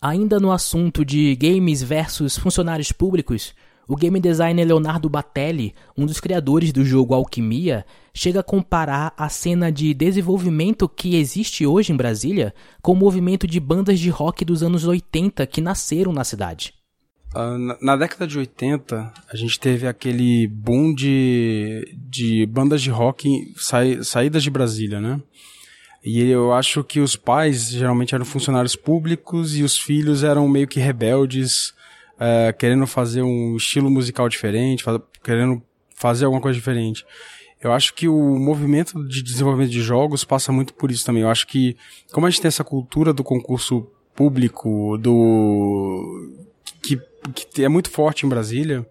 [0.00, 3.54] Ainda no assunto de games versus funcionários públicos,
[3.88, 9.30] o game designer Leonardo Batelli, um dos criadores do jogo Alquimia, chega a comparar a
[9.30, 14.44] cena de desenvolvimento que existe hoje em Brasília com o movimento de bandas de rock
[14.44, 16.74] dos anos 80 que nasceram na cidade.
[17.34, 23.52] Uh, na, década de 80, a gente teve aquele boom de, de bandas de rock
[23.56, 25.20] sa, saídas de Brasília, né?
[26.02, 30.66] E eu acho que os pais geralmente eram funcionários públicos e os filhos eram meio
[30.66, 31.74] que rebeldes,
[32.18, 35.62] é, querendo fazer um estilo musical diferente, faz, querendo
[35.94, 37.04] fazer alguma coisa diferente.
[37.60, 41.22] Eu acho que o movimento de desenvolvimento de jogos passa muito por isso também.
[41.22, 41.76] Eu acho que,
[42.12, 46.32] como a gente tem essa cultura do concurso público, do.
[46.82, 47.00] que,
[47.34, 48.86] que é muito forte em Brasília,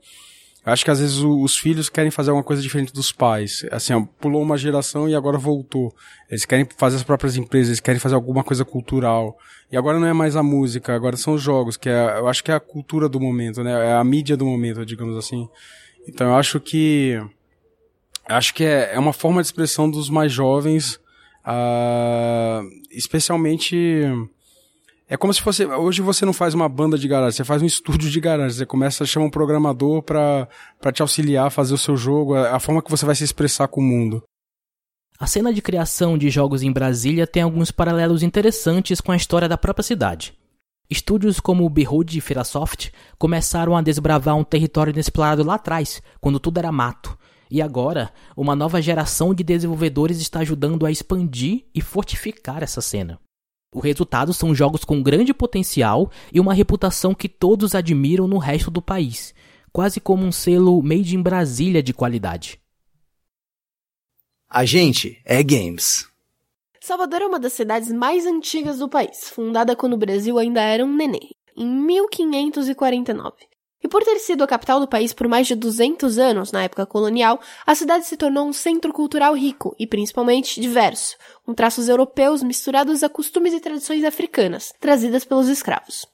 [0.72, 3.66] acho que às vezes os filhos querem fazer alguma coisa diferente dos pais.
[3.72, 5.96] Assim, ó, pulou uma geração e agora voltou.
[6.30, 9.38] Eles querem fazer as próprias empresas, eles querem fazer alguma coisa cultural.
[9.72, 12.44] E agora não é mais a música, agora são os jogos, que é, eu acho
[12.44, 13.92] que é a cultura do momento, né?
[13.92, 15.48] É a mídia do momento, digamos assim.
[16.08, 17.22] Então eu acho que
[18.28, 20.96] acho que é, é uma forma de expressão dos mais jovens,
[21.46, 24.06] uh, especialmente
[25.10, 25.66] é como se fosse.
[25.66, 28.58] Hoje você não faz uma banda de garagem, você faz um estúdio de garagem.
[28.58, 30.48] Você começa a chamar um programador para
[30.94, 33.68] te auxiliar a fazer o seu jogo, a, a forma que você vai se expressar
[33.68, 34.24] com o mundo.
[35.20, 39.50] A cena de criação de jogos em Brasília tem alguns paralelos interessantes com a história
[39.50, 40.38] da própria cidade.
[40.90, 46.40] Estúdios como o Behold e Feirasoft começaram a desbravar um território inexplorado lá atrás, quando
[46.40, 47.18] tudo era mato.
[47.50, 53.20] E agora, uma nova geração de desenvolvedores está ajudando a expandir e fortificar essa cena.
[53.74, 58.72] O resultado são jogos com grande potencial e uma reputação que todos admiram no resto
[58.72, 59.36] do país,
[59.74, 62.60] quase como um selo made in Brasília de qualidade.
[64.50, 66.08] A gente é games.
[66.80, 70.86] Salvador é uma das cidades mais antigas do país, fundada quando o Brasil ainda era
[70.86, 73.36] um nenê, em 1549.
[73.88, 76.86] E por ter sido a capital do país por mais de 200 anos na época
[76.86, 81.16] colonial, a cidade se tornou um centro cultural rico e principalmente diverso,
[81.46, 86.06] com traços europeus misturados a costumes e tradições africanas, trazidas pelos escravos.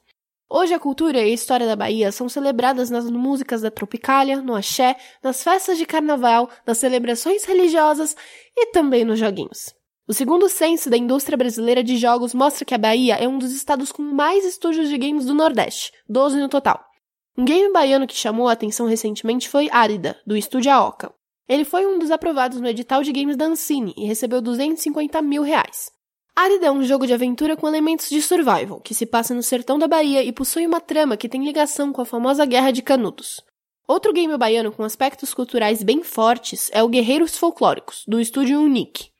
[0.48, 4.54] Hoje a cultura e a história da Bahia são celebradas nas músicas da Tropicália, no
[4.54, 8.14] axé, nas festas de carnaval, nas celebrações religiosas
[8.56, 9.74] e também nos joguinhos.
[10.06, 13.50] O segundo censo da indústria brasileira de jogos mostra que a Bahia é um dos
[13.50, 16.93] estados com mais estúdios de games do Nordeste, 12 no total.
[17.36, 21.12] Um game baiano que chamou a atenção recentemente foi Árida, do estúdio Aoka.
[21.48, 25.42] Ele foi um dos aprovados no edital de games da Ancine e recebeu 250 mil
[25.42, 25.90] reais.
[26.36, 29.78] Árida é um jogo de aventura com elementos de survival, que se passa no sertão
[29.78, 33.40] da Bahia e possui uma trama que tem ligação com a famosa Guerra de Canudos.
[33.86, 39.10] Outro game baiano com aspectos culturais bem fortes é o Guerreiros Folclóricos, do estúdio Unique.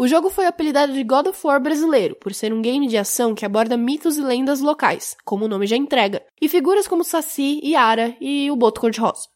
[0.00, 3.34] O jogo foi apelidado de God of War brasileiro, por ser um game de ação
[3.34, 7.60] que aborda mitos e lendas locais, como o nome já entrega, e figuras como Saci,
[7.64, 9.26] Yara e o Boto Cor-de-Rosa.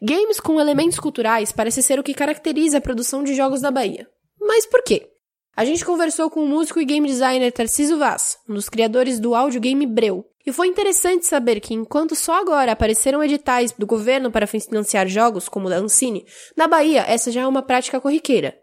[0.00, 4.08] Games com elementos culturais parece ser o que caracteriza a produção de jogos da Bahia.
[4.40, 5.06] Mas por quê?
[5.54, 9.34] A gente conversou com o músico e game designer Tarciso Vaz, um dos criadores do
[9.34, 14.30] áudio game Breu, e foi interessante saber que, enquanto só agora apareceram editais do governo
[14.30, 16.24] para financiar jogos, como o da Ancine,
[16.56, 18.58] na Bahia essa já é uma prática corriqueira,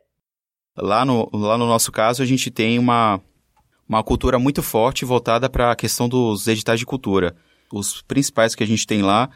[0.78, 3.20] Lá no, lá no nosso caso, a gente tem uma,
[3.90, 7.36] uma cultura muito forte voltada para a questão dos editais de cultura.
[7.72, 9.30] Os principais que a gente tem lá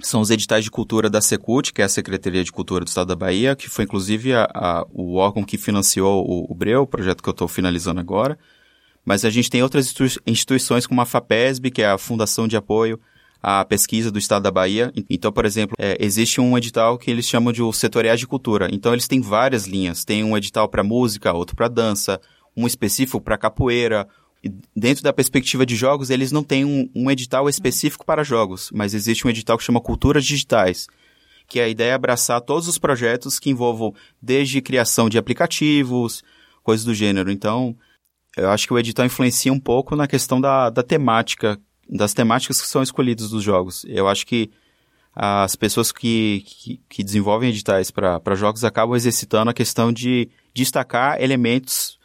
[0.00, 3.08] são os editais de cultura da Secult, que é a Secretaria de Cultura do Estado
[3.08, 6.86] da Bahia, que foi inclusive a, a, o órgão que financiou o, o Breu, o
[6.86, 8.38] projeto que eu estou finalizando agora.
[9.04, 9.94] Mas a gente tem outras
[10.26, 13.00] instituições como a FAPESB, que é a Fundação de Apoio
[13.42, 14.92] a pesquisa do estado da Bahia.
[15.08, 18.68] Então, por exemplo, é, existe um edital que eles chamam de o setoriais de cultura.
[18.72, 20.04] Então, eles têm várias linhas.
[20.04, 22.20] Tem um edital para música, outro para dança,
[22.56, 24.08] um específico para capoeira.
[24.42, 28.70] E dentro da perspectiva de jogos, eles não têm um, um edital específico para jogos,
[28.72, 30.86] mas existe um edital que chama Culturas Digitais,
[31.48, 36.22] que a ideia é abraçar todos os projetos que envolvam desde criação de aplicativos,
[36.62, 37.30] coisas do gênero.
[37.30, 37.76] Então,
[38.36, 41.58] eu acho que o edital influencia um pouco na questão da, da temática
[41.88, 43.84] das temáticas que são escolhidas dos jogos.
[43.88, 44.50] Eu acho que
[45.14, 51.20] as pessoas que, que, que desenvolvem editais para jogos acabam exercitando a questão de destacar
[51.22, 51.98] elementos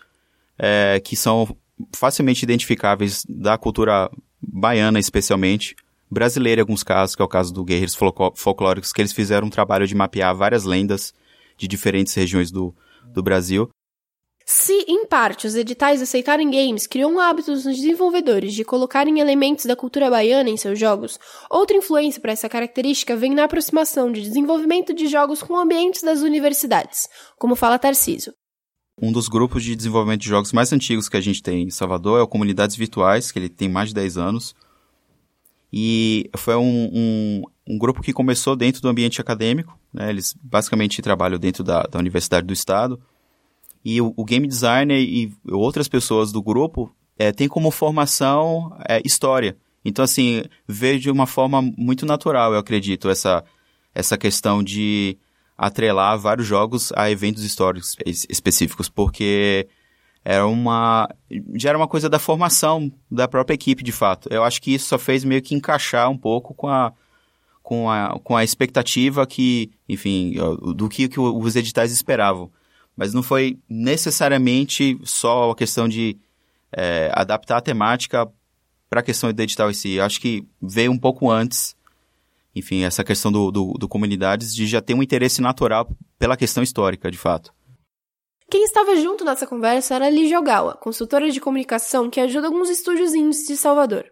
[0.57, 1.55] é, que são
[1.93, 4.09] facilmente identificáveis da cultura
[4.41, 5.75] baiana, especialmente,
[6.09, 7.97] brasileira em alguns casos, que é o caso do Guerreiros
[8.35, 11.13] Folclóricos, que eles fizeram um trabalho de mapear várias lendas
[11.57, 12.73] de diferentes regiões do,
[13.13, 13.69] do Brasil.
[14.53, 19.77] Se, em parte, os editais aceitarem games criam hábitos nos desenvolvedores de colocarem elementos da
[19.77, 21.17] cultura baiana em seus jogos,
[21.49, 26.19] outra influência para essa característica vem na aproximação de desenvolvimento de jogos com ambientes das
[26.19, 27.07] universidades,
[27.39, 28.33] como fala Tarcísio.
[29.01, 32.19] Um dos grupos de desenvolvimento de jogos mais antigos que a gente tem em Salvador
[32.19, 34.53] é o Comunidades Virtuais, que ele tem mais de 10 anos.
[35.71, 40.09] E foi um, um, um grupo que começou dentro do ambiente acadêmico, né?
[40.09, 43.01] eles basicamente trabalham dentro da, da Universidade do Estado,
[43.83, 49.01] e o, o game designer e outras pessoas do grupo é, têm como formação é,
[49.05, 49.57] história.
[49.83, 53.43] Então, assim, vejo de uma forma muito natural, eu acredito, essa,
[53.93, 55.17] essa questão de
[55.57, 59.67] atrelar vários jogos a eventos históricos específicos, porque
[60.23, 61.07] era uma
[61.55, 64.27] já era uma coisa da formação da própria equipe de fato.
[64.31, 66.93] Eu acho que isso só fez meio que encaixar um pouco com a
[67.61, 70.33] com a, com a expectativa que, enfim,
[70.75, 72.51] do que, que os editais esperavam
[73.01, 76.19] mas não foi necessariamente só a questão de
[76.71, 78.31] é, adaptar a temática
[78.87, 79.93] para a questão do edital em si.
[79.93, 81.75] Eu acho que veio um pouco antes,
[82.55, 85.89] enfim, essa questão do, do, do comunidades de já ter um interesse natural
[86.19, 87.51] pela questão histórica, de fato.
[88.51, 92.69] Quem estava junto nessa conversa era a Lígia Ogawa, consultora de comunicação que ajuda alguns
[92.69, 94.05] estúdios indies de Salvador.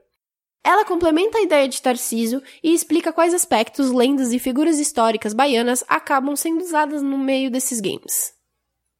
[0.64, 5.84] Ela complementa a ideia de Tarcísio e explica quais aspectos, lendas e figuras históricas baianas
[5.88, 8.39] acabam sendo usadas no meio desses games.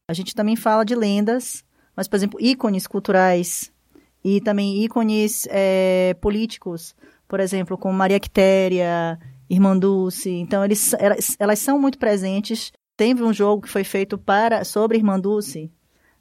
[0.10, 1.64] A gente também fala de lendas,
[1.96, 3.72] mas, por exemplo, ícones culturais
[4.26, 6.96] e também ícones é, políticos,
[7.28, 10.32] por exemplo, como Maria Quitéria, Irmã Dulce.
[10.32, 12.72] Então, eles, elas, elas são muito presentes.
[12.98, 15.72] Teve um jogo que foi feito para sobre Irmã Dulce,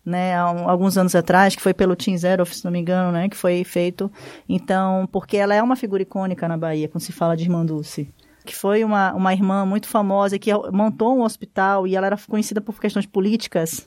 [0.04, 3.36] né, alguns anos atrás, que foi pelo Team Zero, se não me engano, né, que
[3.38, 4.12] foi feito.
[4.46, 8.12] Então, porque ela é uma figura icônica na Bahia, quando se fala de Irmã Dulce
[8.48, 12.62] que foi uma, uma irmã muito famosa que montou um hospital e ela era conhecida
[12.62, 13.86] por questões políticas.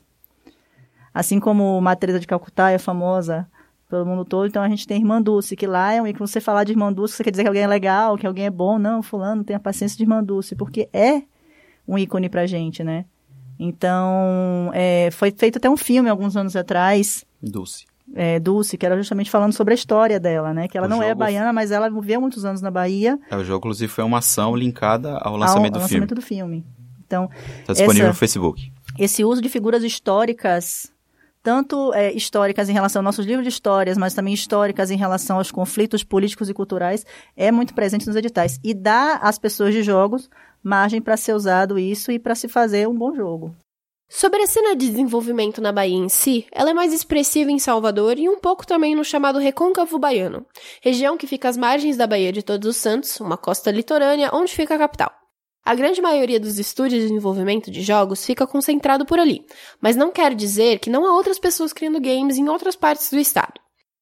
[1.11, 3.47] Assim como Matreza de Calcutá é famosa
[3.89, 6.29] pelo mundo todo, então a gente tem Irmã Dulce, que lá é um ícone.
[6.29, 8.51] Você falar de Irmã Dulce, você quer dizer que alguém é legal, que alguém é
[8.51, 8.77] bom.
[8.77, 11.23] Não, fulano tem a paciência de Irmã Dulce, porque é
[11.87, 13.05] um ícone pra gente, né?
[13.59, 17.25] Então, é, foi feito até um filme alguns anos atrás.
[17.41, 20.67] Dulce é, Dulce, que era justamente falando sobre a história dela, né?
[20.67, 21.11] Que ela o não é jogo...
[21.11, 23.19] é baiana, mas ela viveu muitos anos na Bahia.
[23.29, 26.15] É, o jogo, inclusive, foi uma ação linkada ao lançamento ao, ao do lançamento filme.
[26.15, 26.65] do filme.
[27.05, 28.71] Então, está disponível essa, no Facebook.
[28.97, 30.91] Esse uso de figuras históricas,
[31.43, 35.37] tanto é, históricas em relação aos nossos livros de histórias, mas também históricas em relação
[35.37, 37.05] aos conflitos políticos e culturais,
[37.35, 38.59] é muito presente nos editais.
[38.63, 40.29] E dá às pessoas de jogos
[40.63, 43.55] margem para ser usado isso e para se fazer um bom jogo.
[44.13, 48.19] Sobre a cena de desenvolvimento na Bahia em si, ela é mais expressiva em Salvador
[48.19, 50.45] e um pouco também no chamado Recôncavo Baiano,
[50.81, 54.53] região que fica às margens da Baía de Todos os Santos, uma costa litorânea onde
[54.53, 55.13] fica a capital.
[55.63, 59.45] A grande maioria dos estúdios de desenvolvimento de jogos fica concentrado por ali,
[59.79, 63.17] mas não quer dizer que não há outras pessoas criando games em outras partes do
[63.17, 63.61] estado.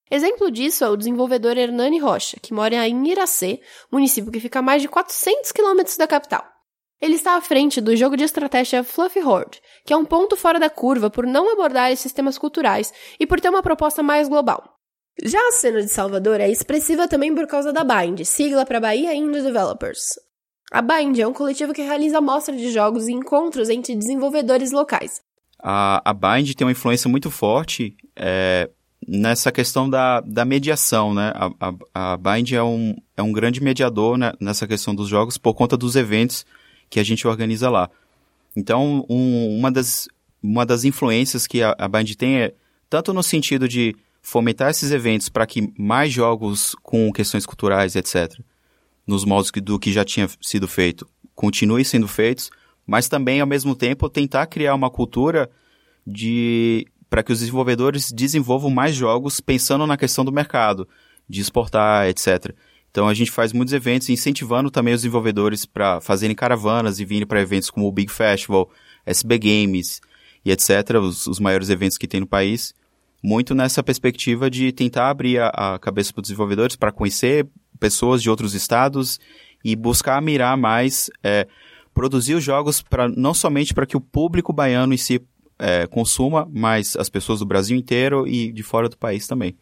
[0.09, 4.63] Exemplo disso é o desenvolvedor Hernani Rocha, que mora em Iracê, município que fica a
[4.63, 6.58] mais de 400 quilômetros da capital.
[7.01, 10.59] Ele está à frente do jogo de estratégia Fluffy Horde, que é um ponto fora
[10.59, 14.75] da curva por não abordar esses temas culturais e por ter uma proposta mais global.
[15.23, 19.13] Já a cena de Salvador é expressiva também por causa da Bind, sigla para Bahia
[19.13, 20.19] Indie Developers.
[20.71, 25.21] A Bind é um coletivo que realiza mostras de jogos e encontros entre desenvolvedores locais.
[25.61, 28.69] A, a Bind tem uma influência muito forte é,
[29.07, 31.33] nessa questão da, da mediação, né?
[31.35, 35.37] A, a, a Bind é um, é um grande mediador né, nessa questão dos jogos
[35.37, 36.45] por conta dos eventos
[36.89, 37.89] que a gente organiza lá.
[38.55, 40.07] Então, um, uma, das,
[40.41, 42.53] uma das influências que a, a Band tem é
[42.89, 48.39] tanto no sentido de fomentar esses eventos para que mais jogos com questões culturais, etc.,
[49.05, 52.51] nos moldes do que já tinha sido feito, continuem sendo feitos,
[52.85, 55.49] mas também, ao mesmo tempo, tentar criar uma cultura
[56.05, 60.87] de para que os desenvolvedores desenvolvam mais jogos pensando na questão do mercado,
[61.27, 62.53] de exportar, etc.
[62.91, 67.27] Então a gente faz muitos eventos incentivando também os desenvolvedores para fazerem caravanas e virem
[67.27, 68.69] para eventos como o Big Festival,
[69.05, 70.01] SB Games
[70.43, 72.73] e etc., os, os maiores eventos que tem no país.
[73.21, 77.47] Muito nessa perspectiva de tentar abrir a, a cabeça para os desenvolvedores para conhecer
[77.79, 79.19] pessoas de outros estados
[79.63, 81.47] e buscar mirar mais, é,
[81.93, 85.21] produzir os jogos para não somente para que o público baiano em si
[85.57, 89.55] é, consuma, mas as pessoas do Brasil inteiro e de fora do país também.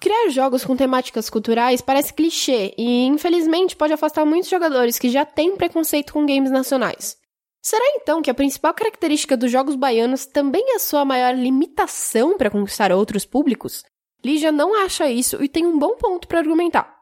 [0.00, 5.26] Criar jogos com temáticas culturais parece clichê e, infelizmente, pode afastar muitos jogadores que já
[5.26, 7.18] têm preconceito com games nacionais.
[7.60, 12.48] Será então que a principal característica dos jogos baianos também é sua maior limitação para
[12.48, 13.84] conquistar outros públicos?
[14.24, 16.96] Lígia não acha isso e tem um bom ponto para argumentar.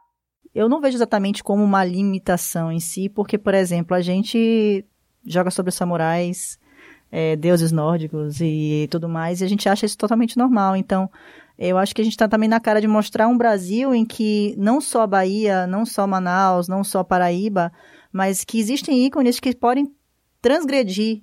[0.53, 4.85] Eu não vejo exatamente como uma limitação em si, porque, por exemplo, a gente
[5.25, 6.59] joga sobre samurais,
[7.13, 10.75] é, deuses nórdicos e tudo mais, e a gente acha isso totalmente normal.
[10.75, 11.09] Então,
[11.59, 14.55] eu acho que a gente está também na cara de mostrar um Brasil em que
[14.57, 17.73] não só Bahia, não só Manaus, não só Paraíba,
[18.13, 19.93] mas que existem ícones que podem
[20.41, 21.23] transgredir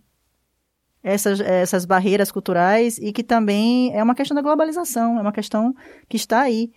[1.01, 5.73] essas, essas barreiras culturais e que também é uma questão da globalização, é uma questão
[6.09, 6.69] que está aí.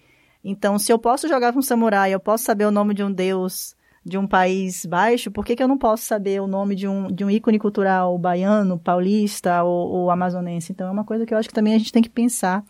[0.45, 3.11] Então, se eu posso jogar com um samurai, eu posso saber o nome de um
[3.11, 6.87] deus de um país baixo, por que, que eu não posso saber o nome de
[6.87, 10.71] um, de um ícone cultural baiano, paulista ou, ou amazonense?
[10.71, 12.65] Então, é uma coisa que eu acho que também a gente tem que pensar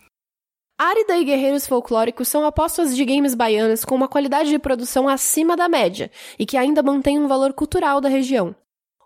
[0.81, 5.57] Árida e Guerreiros Folclóricos são apostas de games baianas com uma qualidade de produção acima
[5.57, 6.09] da média
[6.39, 8.55] e que ainda mantém um valor cultural da região.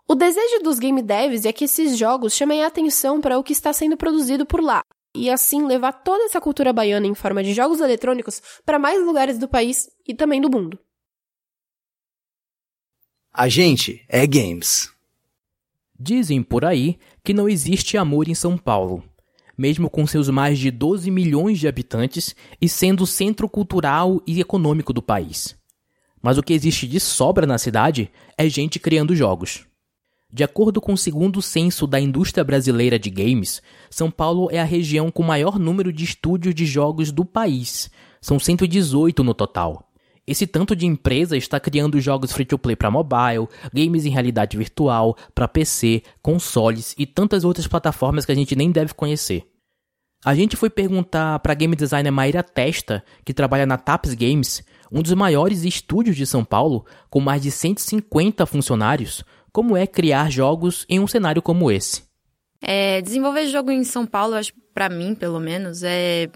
[0.06, 3.52] O desejo dos game devs é que esses jogos chamem a atenção para o que
[3.52, 7.52] está sendo produzido por lá, e assim levar toda essa cultura baiana em forma de
[7.52, 10.78] jogos eletrônicos para mais lugares do país e também do mundo.
[13.32, 14.94] A gente é games.
[15.98, 19.02] Dizem por aí que não existe amor em São Paulo
[19.56, 24.40] mesmo com seus mais de 12 milhões de habitantes e sendo o centro cultural e
[24.40, 25.56] econômico do país.
[26.20, 29.66] Mas o que existe de sobra na cidade é gente criando jogos.
[30.32, 34.64] De acordo com o segundo censo da indústria brasileira de games, São Paulo é a
[34.64, 37.88] região com maior número de estúdios de jogos do país.
[38.20, 39.88] São 118 no total.
[40.26, 44.56] Esse tanto de empresa está criando jogos free to play para mobile, games em realidade
[44.56, 49.46] virtual, para PC, consoles e tantas outras plataformas que a gente nem deve conhecer.
[50.24, 55.02] A gente foi perguntar para game designer Maíra Testa, que trabalha na Taps Games, um
[55.02, 59.22] dos maiores estúdios de São Paulo, com mais de 150 funcionários,
[59.52, 62.02] como é criar jogos em um cenário como esse.
[62.62, 66.30] É, desenvolver jogo em São Paulo, acho para mim, pelo menos, é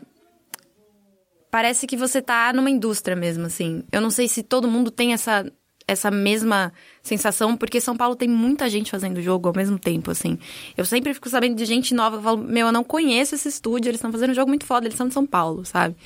[1.51, 3.83] parece que você tá numa indústria mesmo, assim.
[3.91, 5.51] Eu não sei se todo mundo tem essa,
[5.87, 6.73] essa mesma
[7.03, 10.39] sensação, porque São Paulo tem muita gente fazendo jogo ao mesmo tempo, assim.
[10.77, 13.89] Eu sempre fico sabendo de gente nova, eu falo, meu, eu não conheço esse estúdio,
[13.89, 15.97] eles estão fazendo um jogo muito foda, eles são de São Paulo, sabe?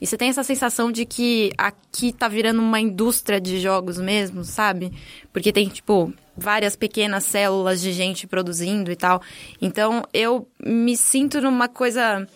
[0.00, 4.44] E você tem essa sensação de que aqui tá virando uma indústria de jogos mesmo,
[4.44, 4.92] sabe?
[5.32, 9.22] Porque tem, tipo, várias pequenas células de gente produzindo e tal.
[9.60, 12.26] Então, eu me sinto numa coisa.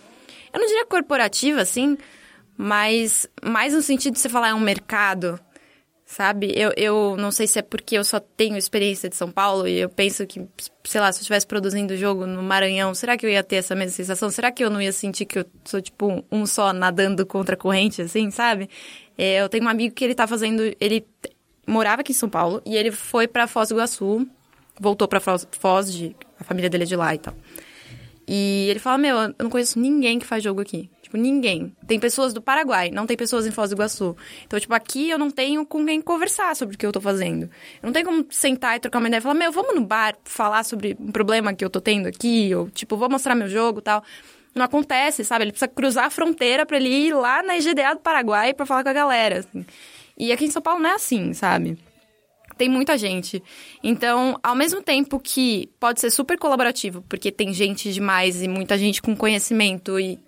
[0.53, 1.99] Eu não diria corporativa, assim,
[2.63, 5.41] mas mais no sentido de você falar é um mercado,
[6.05, 6.53] sabe?
[6.55, 9.79] Eu, eu não sei se é porque eu só tenho experiência de São Paulo e
[9.79, 10.47] eu penso que,
[10.85, 13.75] sei lá, se eu estivesse produzindo jogo no Maranhão, será que eu ia ter essa
[13.75, 14.29] mesma sensação?
[14.29, 17.59] Será que eu não ia sentir que eu sou, tipo, um só nadando contra a
[17.59, 18.69] corrente, assim, sabe?
[19.17, 20.63] É, eu tenho um amigo que ele tá fazendo.
[20.79, 21.07] Ele
[21.67, 24.29] morava aqui em São Paulo e ele foi para Foz do Iguaçu,
[24.79, 27.35] voltou para Foz, Foz de, a família dele é de lá e tal.
[28.29, 30.91] E ele fala: Meu, eu não conheço ninguém que faz jogo aqui.
[31.11, 31.75] Tipo, ninguém.
[31.89, 34.17] Tem pessoas do Paraguai, não tem pessoas em Foz do Iguaçu.
[34.47, 37.51] Então, tipo, aqui eu não tenho com quem conversar sobre o que eu tô fazendo.
[37.83, 40.17] Eu não tenho como sentar e trocar uma ideia e falar, meu, vamos no bar
[40.23, 43.81] falar sobre um problema que eu tô tendo aqui, ou, tipo, vou mostrar meu jogo
[43.81, 44.05] tal.
[44.55, 45.43] Não acontece, sabe?
[45.43, 48.85] Ele precisa cruzar a fronteira para ele ir lá na IGDA do Paraguai para falar
[48.85, 49.67] com a galera, assim.
[50.17, 51.77] E aqui em São Paulo não é assim, sabe?
[52.57, 53.43] tem muita gente.
[53.83, 58.77] Então, ao mesmo tempo que pode ser super colaborativo, porque tem gente demais e muita
[58.77, 60.19] gente com conhecimento e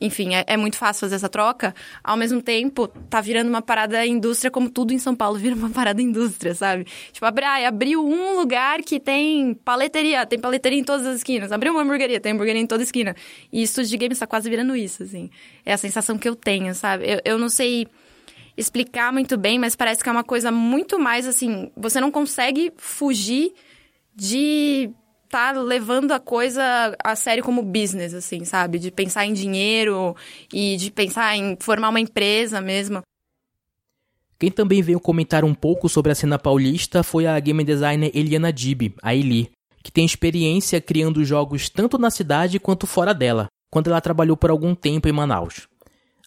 [0.00, 1.74] enfim, é, é, muito fácil fazer essa troca.
[2.02, 5.68] Ao mesmo tempo, tá virando uma parada indústria, como tudo em São Paulo vira uma
[5.70, 6.86] parada indústria, sabe?
[7.12, 11.52] Tipo, abri, abriu um lugar que tem paleteria, tem paleteria em todas as esquinas.
[11.52, 13.14] Abriu uma hamburgueria, tem hamburgueria em toda esquina.
[13.52, 15.28] E estúdio de games tá quase virando isso, assim.
[15.66, 17.04] É a sensação que eu tenho, sabe?
[17.06, 17.86] Eu, eu não sei
[18.56, 21.70] explicar muito bem, mas parece que é uma coisa muito mais assim.
[21.76, 23.52] Você não consegue fugir
[24.14, 24.90] de
[25.30, 28.78] tá levando a coisa a sério como business, assim, sabe?
[28.78, 30.16] De pensar em dinheiro
[30.52, 33.00] e de pensar em formar uma empresa mesmo.
[34.38, 38.52] Quem também veio comentar um pouco sobre a cena paulista foi a game designer Eliana
[38.52, 39.50] Dib, a Eli,
[39.82, 44.50] que tem experiência criando jogos tanto na cidade quanto fora dela, quando ela trabalhou por
[44.50, 45.68] algum tempo em Manaus.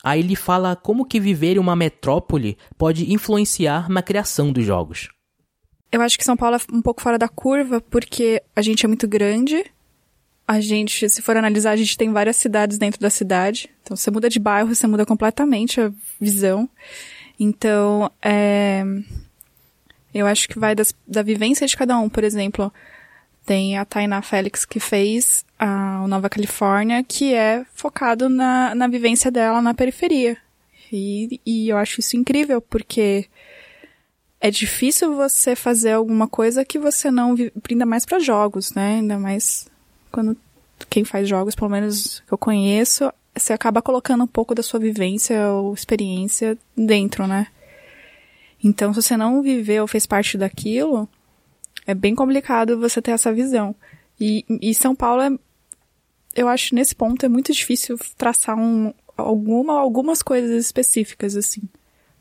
[0.03, 5.09] Aí ele fala como que viver em uma metrópole pode influenciar na criação dos jogos.
[5.93, 8.87] Eu acho que São Paulo é um pouco fora da curva, porque a gente é
[8.87, 9.63] muito grande.
[10.47, 13.69] A gente, se for analisar, a gente tem várias cidades dentro da cidade.
[13.83, 16.67] Então, você muda de bairro, você muda completamente a visão.
[17.39, 18.83] Então, é...
[20.11, 22.09] eu acho que vai das, da vivência de cada um.
[22.09, 22.73] Por exemplo,
[23.45, 29.29] tem a Tainá Félix que fez a Nova Califórnia, que é focado na, na vivência
[29.29, 30.37] dela na periferia.
[30.91, 33.27] E, e eu acho isso incrível, porque
[34.43, 37.33] é difícil você fazer alguma coisa que você não
[37.71, 38.95] ainda mais para jogos, né?
[38.95, 39.69] Ainda mais
[40.11, 40.35] quando
[40.89, 44.81] quem faz jogos, pelo menos que eu conheço, você acaba colocando um pouco da sua
[44.81, 47.47] vivência ou experiência dentro, né?
[48.61, 51.07] Então, se você não viveu fez parte daquilo,
[51.87, 53.73] é bem complicado você ter essa visão.
[54.19, 55.29] E, e São Paulo é,
[56.35, 61.61] eu acho nesse ponto é muito difícil traçar um, alguma, algumas coisas específicas assim.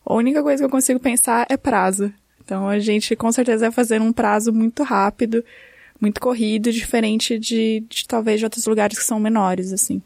[0.04, 2.12] A única coisa que eu consigo pensar é prazo.
[2.44, 5.44] Então a gente com certeza vai fazer um prazo muito rápido,
[6.00, 10.02] muito corrido, diferente de, de talvez de outros lugares que são menores, assim.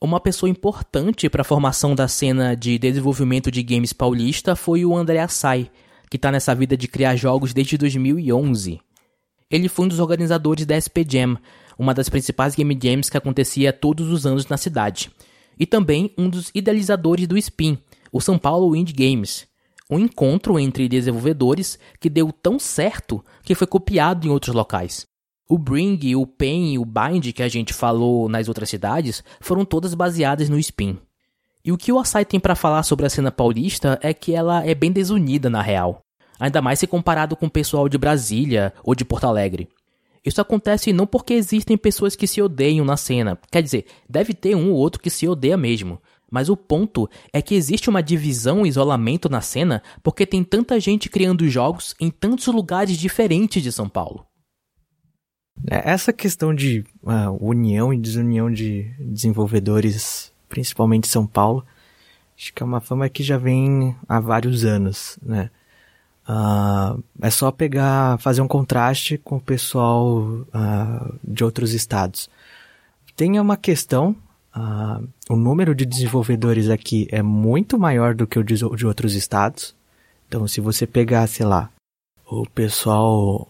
[0.00, 4.96] Uma pessoa importante para a formação da cena de desenvolvimento de games paulista foi o
[4.96, 5.70] André Assai,
[6.10, 8.80] que está nessa vida de criar jogos desde 2011.
[9.48, 11.38] Ele foi um dos organizadores da SP Jam,
[11.78, 15.10] uma das principais game jams que acontecia todos os anos na cidade,
[15.58, 17.78] e também um dos idealizadores do Spin,
[18.12, 19.46] o São Paulo Indie Games,
[19.90, 25.06] um encontro entre desenvolvedores que deu tão certo que foi copiado em outros locais.
[25.48, 29.64] O Bring, o Pen e o Bind que a gente falou nas outras cidades foram
[29.64, 30.98] todas baseadas no Spin.
[31.64, 34.64] E o que o Asai tem para falar sobre a cena paulista é que ela
[34.66, 36.02] é bem desunida na real,
[36.38, 39.68] ainda mais se comparado com o pessoal de Brasília ou de Porto Alegre.
[40.24, 44.54] Isso acontece não porque existem pessoas que se odeiam na cena, quer dizer, deve ter
[44.54, 46.00] um ou outro que se odeia mesmo,
[46.32, 50.80] mas o ponto é que existe uma divisão e isolamento na cena porque tem tanta
[50.80, 54.26] gente criando jogos em tantos lugares diferentes de São Paulo.
[55.70, 61.66] É, essa questão de uh, união e desunião de desenvolvedores, principalmente São Paulo,
[62.34, 65.50] acho que é uma fama que já vem há vários anos, né?
[66.26, 72.30] Uh, é só pegar, fazer um contraste com o pessoal uh, de outros estados.
[73.14, 74.16] Tem uma questão
[74.54, 79.14] Uh, o número de desenvolvedores aqui é muito maior do que o de, de outros
[79.14, 79.74] estados.
[80.28, 81.70] Então, se você pegar, sei lá,
[82.26, 83.48] o pessoal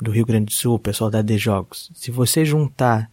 [0.00, 3.10] do Rio Grande do Sul, o pessoal da D Jogos, se você juntar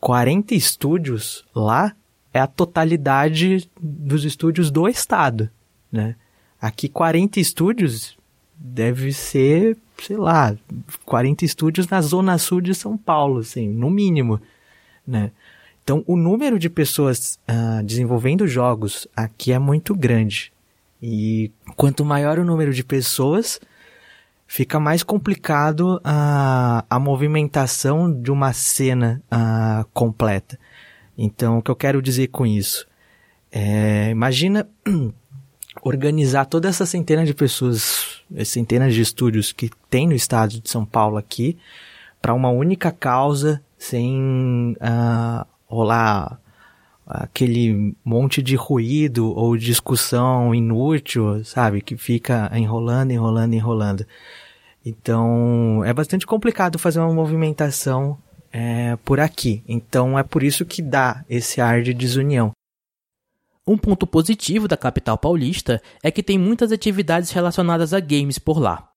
[0.00, 1.94] 40 estúdios lá,
[2.32, 5.48] é a totalidade dos estúdios do estado,
[5.90, 6.16] né?
[6.60, 8.16] Aqui 40 estúdios
[8.56, 10.56] deve ser, sei lá,
[11.04, 14.40] 40 estúdios na zona sul de São Paulo, assim, no mínimo,
[15.06, 15.30] né?
[15.84, 20.50] Então, o número de pessoas uh, desenvolvendo jogos aqui é muito grande.
[21.00, 23.60] E quanto maior o número de pessoas,
[24.46, 30.58] fica mais complicado a, a movimentação de uma cena uh, completa.
[31.18, 32.86] Então, o que eu quero dizer com isso?
[33.52, 34.66] É, imagina
[35.82, 40.86] organizar toda essa centena de pessoas, centenas de estúdios que tem no estado de São
[40.86, 41.58] Paulo aqui,
[42.22, 44.74] para uma única causa, sem
[45.74, 46.40] rolar
[47.06, 51.82] aquele monte de ruído ou discussão inútil, sabe?
[51.82, 54.06] Que fica enrolando, enrolando, enrolando.
[54.84, 58.18] Então, é bastante complicado fazer uma movimentação
[58.52, 59.62] é, por aqui.
[59.66, 62.52] Então, é por isso que dá esse ar de desunião.
[63.66, 68.58] Um ponto positivo da capital paulista é que tem muitas atividades relacionadas a games por
[68.58, 68.90] lá.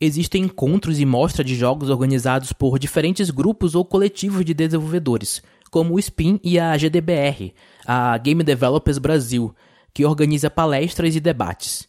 [0.00, 5.42] Existem encontros e mostras de jogos organizados por diferentes grupos ou coletivos de desenvolvedores,
[5.72, 7.54] como o SPIN e a GDBR,
[7.86, 9.54] a Game Developers Brasil,
[9.94, 11.88] que organiza palestras e debates.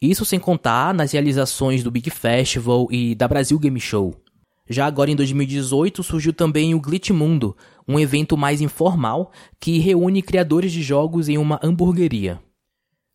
[0.00, 4.16] Isso sem contar nas realizações do Big Festival e da Brasil Game Show.
[4.66, 7.54] Já agora em 2018 surgiu também o Glitch Mundo,
[7.86, 9.30] um evento mais informal
[9.60, 12.40] que reúne criadores de jogos em uma hamburgueria.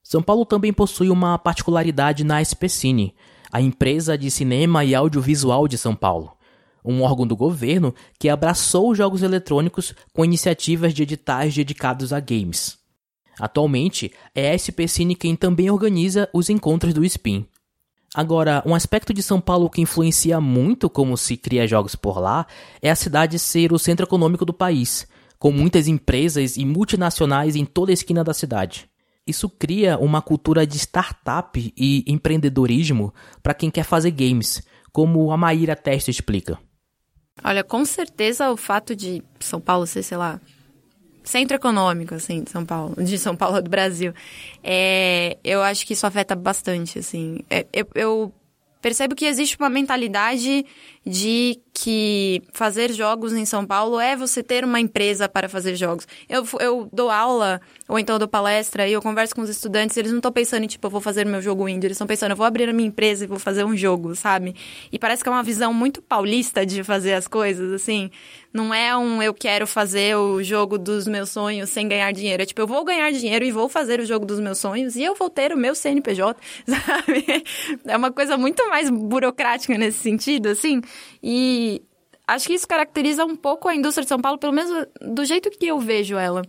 [0.03, 3.15] São Paulo também possui uma particularidade na SPCine,
[3.51, 6.32] a empresa de cinema e audiovisual de São Paulo,
[6.83, 12.19] um órgão do governo que abraçou os jogos eletrônicos com iniciativas de editais dedicados a
[12.19, 12.77] games.
[13.39, 17.45] Atualmente, é a SP Cine quem também organiza os encontros do Spin.
[18.13, 22.45] Agora, um aspecto de São Paulo que influencia muito como se cria jogos por lá
[22.79, 25.07] é a cidade ser o centro econômico do país,
[25.39, 28.87] com muitas empresas e multinacionais em toda a esquina da cidade.
[29.25, 34.61] Isso cria uma cultura de startup e empreendedorismo para quem quer fazer games,
[34.91, 36.59] como a Maíra Testa explica.
[37.41, 40.39] Olha, com certeza o fato de São Paulo ser, sei lá,
[41.23, 44.13] centro econômico, assim, de São Paulo, de São Paulo do Brasil.
[44.63, 47.39] É, eu acho que isso afeta bastante, assim.
[47.49, 48.33] É, eu, eu
[48.81, 50.65] percebo que existe uma mentalidade
[51.05, 56.07] de que fazer jogos em São Paulo é você ter uma empresa para fazer jogos.
[56.29, 57.59] Eu, eu dou aula,
[57.89, 60.67] ou então dou palestra, e eu converso com os estudantes, eles não estão pensando em,
[60.67, 62.87] tipo, eu vou fazer meu jogo indie, eles estão pensando, eu vou abrir a minha
[62.87, 64.55] empresa e vou fazer um jogo, sabe?
[64.91, 68.11] E parece que é uma visão muito paulista de fazer as coisas, assim.
[68.53, 72.43] Não é um eu quero fazer o jogo dos meus sonhos sem ganhar dinheiro.
[72.43, 75.03] É tipo, eu vou ganhar dinheiro e vou fazer o jogo dos meus sonhos e
[75.03, 77.43] eu vou ter o meu CNPJ, sabe?
[77.83, 80.81] É uma coisa muito mais burocrática nesse sentido, assim.
[81.21, 81.81] E
[82.27, 85.49] acho que isso caracteriza um pouco a indústria de São Paulo, pelo menos do jeito
[85.49, 86.41] que eu vejo ela.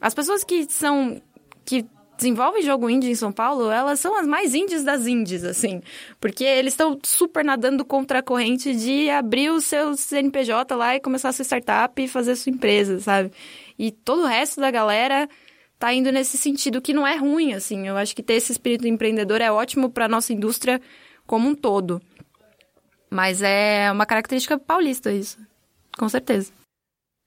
[0.00, 1.20] As pessoas que são.
[1.64, 1.84] que
[2.18, 5.80] desenvolvem jogo indie em São Paulo, elas são as mais indies das indies, assim.
[6.20, 11.00] Porque eles estão super nadando contra a corrente de abrir o seu CNPJ lá e
[11.00, 13.30] começar a sua startup e fazer sua empresa, sabe?
[13.78, 15.28] E todo o resto da galera
[15.78, 17.86] tá indo nesse sentido, que não é ruim, assim.
[17.86, 20.80] Eu acho que ter esse espírito empreendedor é ótimo para nossa indústria
[21.24, 22.02] como um todo.
[23.10, 25.38] Mas é uma característica paulista isso,
[25.96, 26.52] com certeza.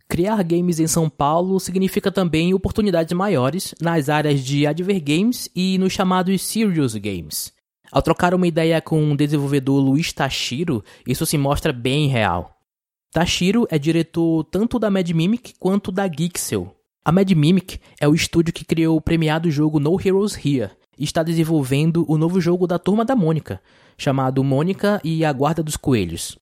[0.08, 5.94] Criar games em São Paulo significa também oportunidades maiores nas áreas de advergames e nos
[5.94, 7.54] chamados serious games.
[7.90, 12.58] Ao trocar uma ideia com o desenvolvedor Luiz Tashiro, isso se mostra bem real.
[13.12, 16.76] Tashiro é diretor tanto da Mad Mimic quanto da Geeksel.
[17.04, 21.24] A Mad Mimic é o estúdio que criou o premiado jogo No Heroes Here está
[21.24, 23.62] desenvolvendo o novo jogo da Turma da Mônica,
[23.98, 26.38] chamado Mônica e a Guarda dos Coelhos.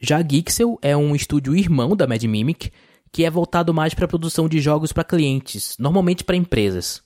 [0.00, 2.70] Já a Geeksel é um estúdio irmão da Mad Mimic,
[3.12, 7.02] que é voltado mais para a produção de jogos para clientes, normalmente para empresas.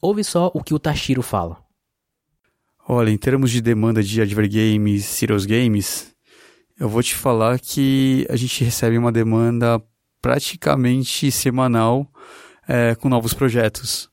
[0.00, 1.58] Ouve só o que o Tashiro fala.
[2.88, 6.12] Olha, em termos de demanda de Advergames, Serious Games,
[6.78, 9.82] eu vou te falar que a gente recebe uma demanda
[10.20, 12.06] praticamente semanal
[12.68, 14.10] é, com novos projetos.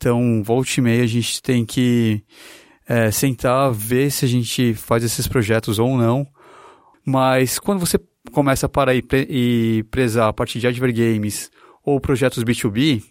[0.00, 2.24] Então, volta e meia a gente tem que
[2.88, 6.26] é, sentar, ver se a gente faz esses projetos ou não.
[7.04, 8.00] Mas quando você
[8.32, 11.50] começa a parar e, pre e prezar a partir de adver games
[11.84, 13.02] ou projetos B2B,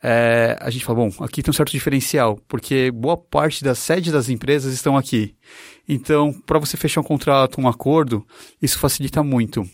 [0.00, 4.12] é, a gente fala, bom, aqui tem um certo diferencial, porque boa parte da sede
[4.12, 5.34] das empresas estão aqui.
[5.88, 8.24] Então, para você fechar um contrato, um acordo,
[8.62, 9.68] isso facilita muito.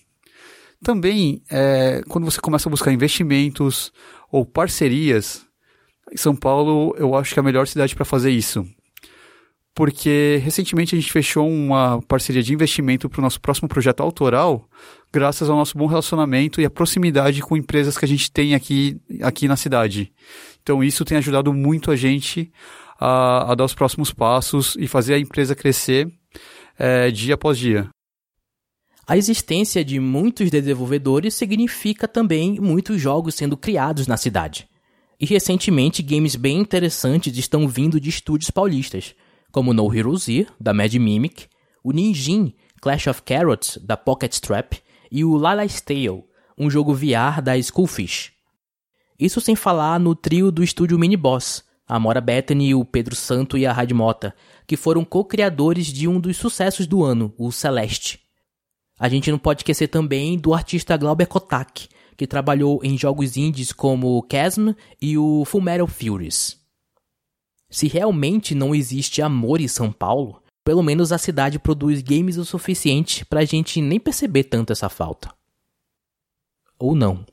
[0.83, 3.93] Também, é, quando você começa a buscar investimentos
[4.33, 5.44] ou parcerias,
[6.15, 8.67] São Paulo eu acho que é a melhor cidade para fazer isso
[9.75, 14.69] porque recentemente a gente fechou uma parceria de investimento para o nosso próximo projeto autoral,
[15.13, 18.97] graças ao nosso bom relacionamento e a proximidade com empresas que a gente tem aqui,
[19.21, 20.13] aqui na cidade.
[20.63, 22.53] Então isso tem ajudado muito a gente
[23.01, 26.09] a, a dar os próximos passos e fazer a empresa crescer
[26.79, 27.89] é, dia após dia.
[29.07, 34.67] A existência de muitos desenvolvedores significa também muitos jogos sendo criados na cidade.
[35.21, 39.15] E recentemente games bem interessantes estão vindo de estúdios paulistas
[39.55, 41.47] como No Hero Z, da Mad Mimic,
[41.85, 44.75] o Ninjin Clash of Carrots, da Pocket Strap,
[45.13, 46.25] e o Lala's Tale,
[46.59, 48.33] um jogo VR da Schoolfish.
[49.17, 53.57] Isso sem falar no trio do estúdio Mini Boss, a Mora Bethany, o Pedro Santo
[53.57, 54.35] e a Radmota,
[54.67, 58.19] que foram co-criadores de um dos sucessos do ano, o Celeste.
[58.99, 63.73] A gente não pode esquecer também do artista Glauber Kotak, que trabalhou em jogos indies
[63.73, 64.71] como Chasm
[65.01, 66.59] e o Fullmetal Furies.
[67.71, 72.45] Se realmente não existe amor em São Paulo, pelo menos a cidade produz games o
[72.45, 75.35] suficiente pra gente nem perceber tanto essa falta.
[76.79, 77.27] Ou não.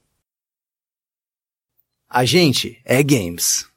[2.09, 3.69] A gente é games.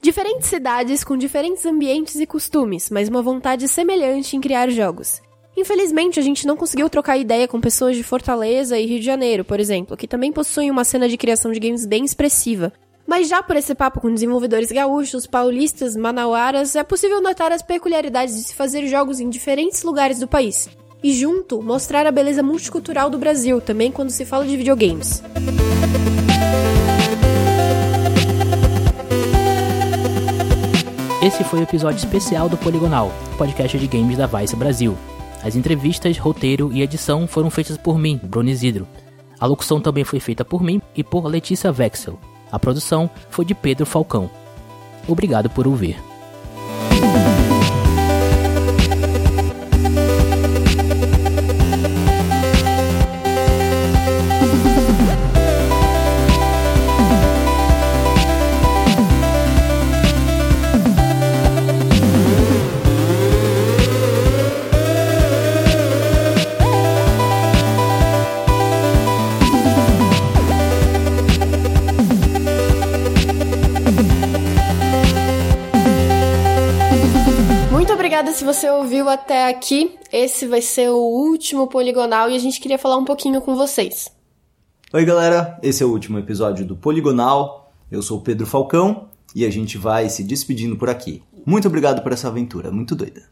[0.00, 5.20] Diferentes cidades com diferentes ambientes e costumes, mas uma vontade semelhante em criar jogos.
[5.60, 9.44] Infelizmente, a gente não conseguiu trocar ideia com pessoas de Fortaleza e Rio de Janeiro,
[9.44, 12.72] por exemplo, que também possuem uma cena de criação de games bem expressiva,
[13.06, 18.36] mas já por esse papo com desenvolvedores gaúchos, paulistas, manauaras, é possível notar as peculiaridades
[18.36, 20.66] de se fazer jogos em diferentes lugares do país.
[21.02, 25.22] E junto, mostrar a beleza multicultural do Brasil, também quando se fala de videogames.
[31.22, 34.96] Esse foi o episódio especial do Poligonal, podcast de games da Vice Brasil.
[35.42, 38.86] As entrevistas, roteiro e edição foram feitas por mim, Bruno Isidro.
[39.38, 42.18] A locução também foi feita por mim e por Letícia Vexel.
[42.52, 44.30] A produção foi de Pedro Falcão.
[45.08, 45.96] Obrigado por ouvir.
[78.52, 82.96] Você ouviu até aqui, esse vai ser o último Poligonal e a gente queria falar
[82.96, 84.10] um pouquinho com vocês.
[84.92, 87.72] Oi, galera, esse é o último episódio do Poligonal.
[87.88, 91.22] Eu sou o Pedro Falcão e a gente vai se despedindo por aqui.
[91.46, 93.22] Muito obrigado por essa aventura, muito doida.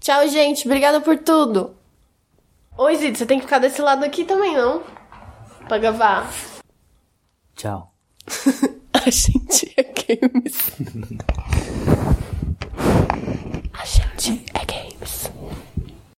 [0.00, 0.66] Tchau, gente.
[0.66, 1.70] Obrigada por tudo.
[2.76, 4.82] Oi, Zid, você tem que ficar desse lado aqui também, não?
[5.68, 6.34] Pra gravar.
[7.54, 7.94] Tchau.
[8.92, 10.72] a gente é games.
[14.26, 14.83] Okay.